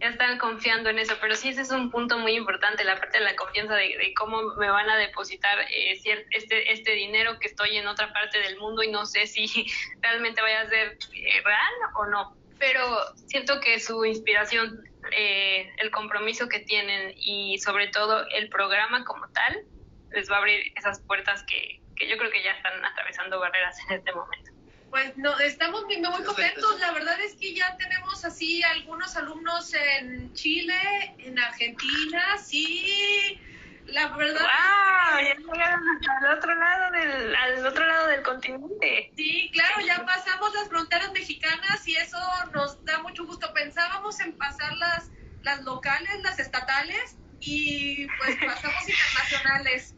están 0.00 0.38
confiando 0.38 0.88
en 0.88 0.98
eso, 0.98 1.14
pero 1.20 1.36
sí 1.36 1.50
ese 1.50 1.60
es 1.60 1.70
un 1.70 1.90
punto 1.90 2.18
muy 2.18 2.32
importante, 2.32 2.84
la 2.84 2.96
parte 2.96 3.18
de 3.18 3.24
la 3.24 3.36
confianza 3.36 3.74
de, 3.74 4.14
cómo 4.16 4.54
me 4.56 4.70
van 4.70 4.88
a 4.88 4.96
depositar 4.96 5.60
eh, 5.70 6.00
este, 6.30 6.72
este 6.72 6.92
dinero 6.92 7.38
que 7.38 7.48
estoy 7.48 7.76
en 7.76 7.86
otra 7.86 8.12
parte 8.12 8.38
del 8.40 8.58
mundo 8.58 8.82
y 8.82 8.90
no 8.90 9.04
sé 9.04 9.26
si 9.26 9.46
realmente 10.00 10.40
vaya 10.40 10.62
a 10.62 10.68
ser 10.68 10.98
eh, 11.12 11.42
real 11.44 11.74
o 11.94 12.06
no. 12.06 12.36
Pero 12.58 12.82
siento 13.26 13.60
que 13.60 13.78
su 13.78 14.04
inspiración, 14.04 14.84
eh, 15.12 15.70
el 15.78 15.90
compromiso 15.90 16.48
que 16.48 16.60
tienen 16.60 17.14
y 17.16 17.58
sobre 17.58 17.88
todo 17.88 18.26
el 18.28 18.48
programa 18.48 19.04
como 19.04 19.28
tal, 19.28 19.64
les 20.12 20.30
va 20.30 20.36
a 20.36 20.38
abrir 20.38 20.72
esas 20.76 21.00
puertas 21.02 21.42
que, 21.44 21.80
que 21.96 22.08
yo 22.08 22.16
creo 22.16 22.30
que 22.30 22.42
ya 22.42 22.52
están 22.52 22.84
atravesando 22.84 23.38
barreras 23.38 23.76
en 23.88 23.96
este 23.98 24.12
momento. 24.12 24.49
Pues 24.90 25.16
no, 25.16 25.38
estamos 25.38 25.84
muy, 25.84 25.98
muy 25.98 26.24
contentos. 26.24 26.80
La 26.80 26.90
verdad 26.92 27.18
es 27.20 27.34
que 27.34 27.54
ya 27.54 27.76
tenemos 27.76 28.24
así 28.24 28.62
algunos 28.64 29.16
alumnos 29.16 29.72
en 29.72 30.34
Chile, 30.34 31.14
en 31.18 31.38
Argentina, 31.38 32.36
sí. 32.38 33.40
La 33.86 34.08
verdad. 34.16 34.40
¡Wow! 34.40 35.20
Ya 35.22 35.34
llegaron 35.36 35.82
al 36.22 36.38
otro 36.38 36.54
lado 36.54 36.92
del, 36.92 37.34
al 37.34 37.66
otro 37.66 37.86
lado 37.86 38.06
del 38.08 38.22
continente. 38.22 39.12
Sí, 39.16 39.50
claro, 39.52 39.80
ya 39.86 40.04
pasamos 40.04 40.52
las 40.54 40.68
fronteras 40.68 41.12
mexicanas 41.12 41.86
y 41.86 41.96
eso 41.96 42.18
nos 42.52 42.84
da 42.84 43.00
mucho 43.02 43.24
gusto. 43.26 43.52
Pensábamos 43.54 44.18
en 44.20 44.36
pasar 44.36 44.76
las, 44.76 45.10
las 45.42 45.62
locales, 45.62 46.20
las 46.22 46.38
estatales 46.38 47.16
y 47.40 48.06
pues 48.18 48.36
pasamos 48.44 48.88
internacionales. 48.88 49.94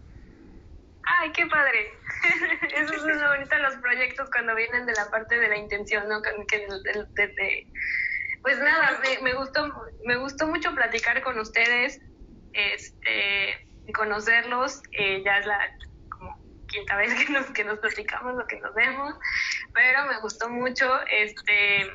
¡Ay, 1.04 1.32
qué 1.32 1.46
padre! 1.46 1.92
Eso 2.76 2.94
es 2.94 3.02
muy 3.02 3.26
bonito 3.26 3.58
los 3.58 3.76
proyectos 3.76 4.28
cuando 4.30 4.54
vienen 4.54 4.86
de 4.86 4.92
la 4.92 5.10
parte 5.10 5.38
de 5.38 5.48
la 5.48 5.56
intención, 5.56 6.08
¿no? 6.08 6.22
Que, 6.22 6.32
pues 8.42 8.58
nada, 8.58 9.00
me, 9.22 9.34
gustó 9.34 9.72
me 10.04 10.16
gustó 10.16 10.46
mucho 10.46 10.74
platicar 10.74 11.22
con 11.22 11.38
ustedes, 11.38 12.00
este, 12.52 13.68
conocerlos, 13.94 14.82
eh, 14.92 15.22
ya 15.24 15.38
es 15.38 15.46
la 15.46 15.58
como 16.08 16.38
quinta 16.66 16.96
vez 16.96 17.14
que 17.14 17.32
nos, 17.32 17.46
que 17.50 17.64
nos 17.64 17.78
platicamos 17.78 18.40
o 18.42 18.46
que 18.46 18.60
nos 18.60 18.74
vemos, 18.74 19.14
pero 19.72 20.06
me 20.06 20.20
gustó 20.20 20.48
mucho, 20.48 20.88
este, 21.10 21.90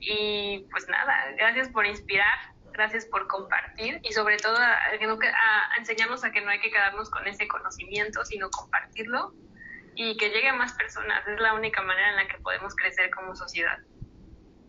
y 0.00 0.66
pues 0.70 0.88
nada, 0.88 1.32
gracias 1.36 1.68
por 1.68 1.86
inspirar, 1.86 2.38
gracias 2.78 3.06
por 3.06 3.26
compartir 3.26 4.00
y 4.04 4.12
sobre 4.12 4.36
todo 4.36 4.56
a, 4.56 4.72
a, 4.72 5.76
enseñarnos 5.78 6.22
a 6.24 6.30
que 6.30 6.40
no 6.40 6.50
hay 6.50 6.60
que 6.60 6.70
quedarnos 6.70 7.10
con 7.10 7.26
ese 7.26 7.48
conocimiento, 7.48 8.24
sino 8.24 8.48
compartirlo 8.50 9.34
y 9.96 10.16
que 10.16 10.30
llegue 10.30 10.48
a 10.48 10.54
más 10.54 10.74
personas. 10.74 11.26
Es 11.26 11.40
la 11.40 11.54
única 11.54 11.82
manera 11.82 12.10
en 12.10 12.16
la 12.16 12.28
que 12.28 12.38
podemos 12.38 12.76
crecer 12.76 13.10
como 13.10 13.34
sociedad. 13.34 13.78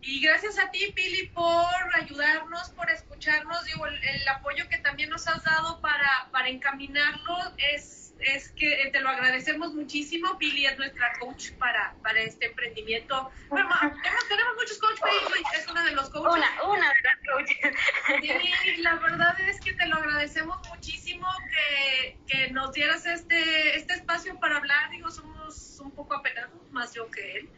Y 0.02 0.22
gracias 0.22 0.58
a 0.58 0.72
ti, 0.72 0.92
Pili, 0.96 1.28
por 1.28 1.96
ayudarnos, 2.02 2.72
por 2.72 2.90
escucharnos. 2.90 3.64
Digo, 3.66 3.86
el, 3.86 4.04
el, 4.04 4.28
apoyo 4.28 4.68
que 4.70 4.80
también 4.80 5.12
nos 5.12 5.28
has 5.28 5.44
dado 5.44 5.80
para, 5.82 6.30
para 6.32 6.50
encaminarlo 6.50 7.36
es, 7.58 8.09
es 8.20 8.50
que 8.52 8.82
eh, 8.84 8.90
te 8.92 9.00
lo 9.02 9.10
agradecemos 9.10 9.74
muchísimo. 9.74 10.38
Pili 10.38 10.66
es 10.66 10.78
nuestra 10.78 11.12
coach 11.20 11.52
para, 11.54 11.96
para 12.04 12.20
este 12.22 12.48
emprendimiento. 12.48 13.32
Bueno, 13.50 13.70
tenemos, 13.80 14.28
tenemos 14.28 14.56
muchos 14.56 14.78
coaches, 14.78 15.02
Pili 15.04 15.44
es 15.58 15.68
una 15.68 15.86
de 15.86 15.92
los 15.92 16.10
coaches. 16.10 16.38
Una, 16.38 16.64
una 16.74 16.90
de 16.90 17.02
las 17.04 17.18
coaches. 17.32 18.60
Sí, 18.64 18.82
la 18.82 18.96
verdad 18.96 19.40
es 19.42 19.60
que 19.62 19.74
te 19.74 19.86
lo 19.86 19.96
agradecemos 19.96 20.58
muchísimo 20.70 21.28
que, 21.50 22.18
que 22.28 22.52
nos 22.52 22.74
dieras 22.74 23.06
este, 23.06 23.78
este 23.78 23.94
espacio 23.94 24.40
para 24.40 24.58
hablar. 24.58 24.90
Digo, 24.92 25.10
somos 25.12 25.80
un 25.80 25.92
poco 25.92 26.16
apenados, 26.16 26.70
más 26.72 26.94
yo 26.94 27.10
que 27.10 27.38
él 27.38 27.50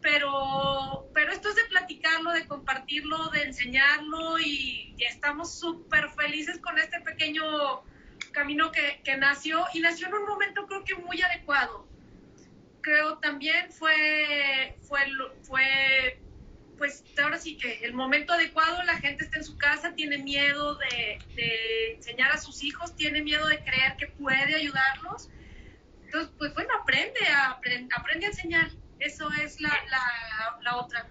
pero, 0.00 1.08
pero 1.12 1.32
esto 1.32 1.50
es 1.50 1.56
de 1.56 1.64
platicarlo, 1.64 2.32
de 2.32 2.46
compartirlo, 2.46 3.28
de 3.28 3.42
enseñarlo 3.42 4.38
y, 4.38 4.86
estamos 4.98 5.54
súper 5.54 6.10
felices 6.10 6.58
con 6.58 6.78
este 6.78 7.00
pequeño 7.00 7.42
camino 8.30 8.72
que, 8.72 9.00
que, 9.04 9.16
nació 9.16 9.64
y 9.74 9.80
nació 9.80 10.08
en 10.08 10.14
un 10.14 10.26
momento 10.26 10.66
creo 10.66 10.84
que 10.84 10.94
muy 10.94 11.20
adecuado. 11.22 11.86
Creo 12.80 13.18
también 13.18 13.70
fue, 13.70 14.78
fue, 14.82 15.00
fue, 15.42 16.20
pues 16.78 17.04
ahora 17.22 17.38
sí 17.38 17.56
que 17.56 17.80
el 17.84 17.92
momento 17.92 18.32
adecuado, 18.32 18.82
la 18.84 18.96
gente 18.96 19.24
está 19.24 19.36
en 19.38 19.44
su 19.44 19.58
casa, 19.58 19.94
tiene 19.94 20.18
miedo 20.18 20.76
de, 20.76 21.18
enseñar 21.94 22.32
a 22.32 22.38
sus 22.38 22.62
hijos, 22.62 22.96
tiene 22.96 23.22
miedo 23.22 23.46
de 23.46 23.62
creer 23.62 23.96
que 23.98 24.06
puede 24.06 24.54
ayudarlos. 24.54 25.28
Entonces, 26.04 26.32
pues 26.38 26.54
bueno, 26.54 26.70
aprende 26.80 27.20
a, 27.28 27.60
aprende 27.96 28.26
a 28.26 28.28
enseñar 28.30 28.70
eso 28.98 29.30
es 29.42 29.60
la, 29.60 29.72
la 30.62 30.76
otra 30.76 31.08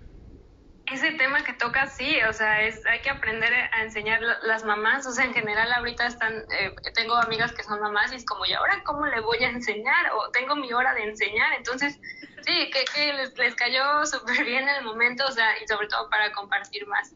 ese 0.91 1.11
tema 1.11 1.43
que 1.43 1.53
toca, 1.53 1.87
sí, 1.87 2.19
o 2.23 2.33
sea, 2.33 2.61
es, 2.61 2.85
hay 2.85 3.01
que 3.01 3.09
aprender 3.09 3.53
a 3.53 3.83
enseñar 3.83 4.21
las 4.43 4.63
mamás, 4.63 5.05
o 5.05 5.11
sea, 5.11 5.25
en 5.25 5.33
general 5.33 5.71
ahorita 5.71 6.07
están, 6.07 6.33
eh, 6.51 6.75
tengo 6.95 7.15
amigas 7.15 7.53
que 7.53 7.63
son 7.63 7.79
mamás 7.79 8.11
y 8.11 8.15
es 8.15 8.25
como, 8.25 8.45
¿y 8.45 8.53
ahora 8.53 8.81
cómo 8.83 9.05
le 9.05 9.19
voy 9.19 9.43
a 9.43 9.49
enseñar? 9.49 10.11
O 10.13 10.31
tengo 10.31 10.55
mi 10.55 10.71
hora 10.73 10.93
de 10.93 11.03
enseñar, 11.03 11.53
entonces, 11.57 11.99
sí, 12.41 12.69
que, 12.71 12.85
que 12.93 13.13
les, 13.13 13.37
les 13.37 13.55
cayó 13.55 14.05
súper 14.05 14.43
bien 14.45 14.67
el 14.67 14.83
momento, 14.83 15.25
o 15.25 15.31
sea, 15.31 15.61
y 15.61 15.67
sobre 15.67 15.87
todo 15.87 16.09
para 16.09 16.31
compartir 16.31 16.87
más. 16.87 17.13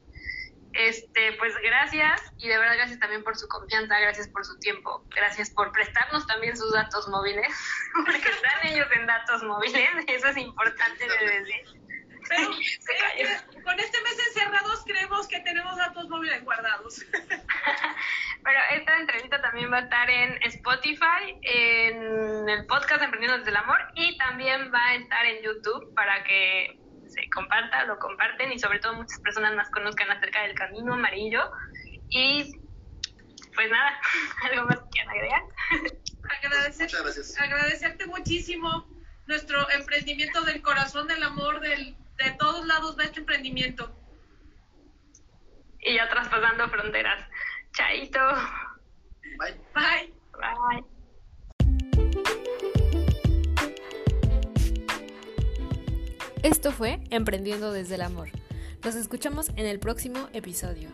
Este, 0.74 1.34
pues 1.34 1.54
gracias 1.62 2.20
y 2.40 2.48
de 2.48 2.58
verdad 2.58 2.74
gracias 2.76 3.00
también 3.00 3.24
por 3.24 3.38
su 3.38 3.48
confianza, 3.48 4.00
gracias 4.00 4.28
por 4.30 4.44
su 4.44 4.58
tiempo, 4.58 5.06
gracias 5.16 5.52
por 5.52 5.72
prestarnos 5.72 6.26
también 6.26 6.58
sus 6.58 6.74
datos 6.74 7.08
móviles, 7.10 7.48
porque 7.94 8.18
están 8.18 8.68
ellos 8.68 8.88
en 8.96 9.06
datos 9.06 9.44
móviles, 9.44 9.90
eso 10.08 10.28
es 10.30 10.38
importante. 10.38 11.06
Pero 12.30 12.50
con 13.64 13.80
este 13.80 14.02
mes 14.02 14.28
encerrados 14.28 14.84
creemos 14.86 15.28
que 15.28 15.40
tenemos 15.42 15.78
datos 15.78 16.10
móviles 16.10 16.44
guardados. 16.44 17.06
Pero 18.44 18.60
esta 18.72 19.00
entrevista 19.00 19.42
también 19.42 19.72
va 19.72 19.78
a 19.78 19.82
estar 19.82 20.10
en 20.10 20.42
Spotify, 20.44 21.40
en 21.42 22.50
el 22.50 22.66
podcast 22.66 23.02
Emprendiendo 23.02 23.38
desde 23.38 23.52
el 23.52 23.58
Amor 23.58 23.80
y 23.96 24.18
también 24.18 24.72
va 24.74 24.86
a 24.86 24.96
estar 24.96 25.26
en 25.26 25.44
YouTube 25.44 25.94
para 25.96 26.24
que 26.24 26.78
se 27.08 27.14
se 27.14 27.30
comparta, 27.30 27.86
lo 27.86 28.00
comparten 28.00 28.52
y 28.52 28.60
sobre 28.60 28.80
todo 28.80 28.96
muchas 28.96 29.20
personas 29.20 29.56
más 29.56 29.70
conozcan 29.70 30.10
acerca 30.12 30.42
del 30.44 30.56
camino 30.56 30.94
amarillo. 30.94 31.52
Y 32.10 32.52
pues 33.56 33.70
nada, 33.70 34.00
algo 34.52 34.66
más 34.66 34.80
que 34.94 35.02
agregar. 35.02 35.42
Agradecer, 36.42 36.86
Muchas 36.86 37.04
gracias. 37.04 37.40
agradecerte 37.40 38.06
muchísimo 38.08 38.88
nuestro 39.28 39.70
emprendimiento 39.72 40.42
del 40.42 40.62
corazón 40.62 41.08
del 41.08 41.24
amor, 41.24 41.60
del, 41.60 41.96
de 42.24 42.32
todos 42.32 42.66
lados 42.66 42.96
de 42.98 43.06
este 43.06 43.20
emprendimiento. 43.20 43.92
Y 45.82 45.96
ya 45.96 46.10
traspasando 46.10 46.70
fronteras. 46.70 47.28
Chaito. 47.74 48.20
Bye. 49.40 49.60
Bye. 49.74 50.14
Bye. 50.40 50.94
Esto 56.44 56.72
fue 56.72 57.00
Emprendiendo 57.10 57.72
desde 57.72 57.96
el 57.96 58.02
Amor. 58.02 58.30
Nos 58.84 58.96
escuchamos 58.96 59.50
en 59.56 59.66
el 59.66 59.80
próximo 59.80 60.28
episodio. 60.34 60.90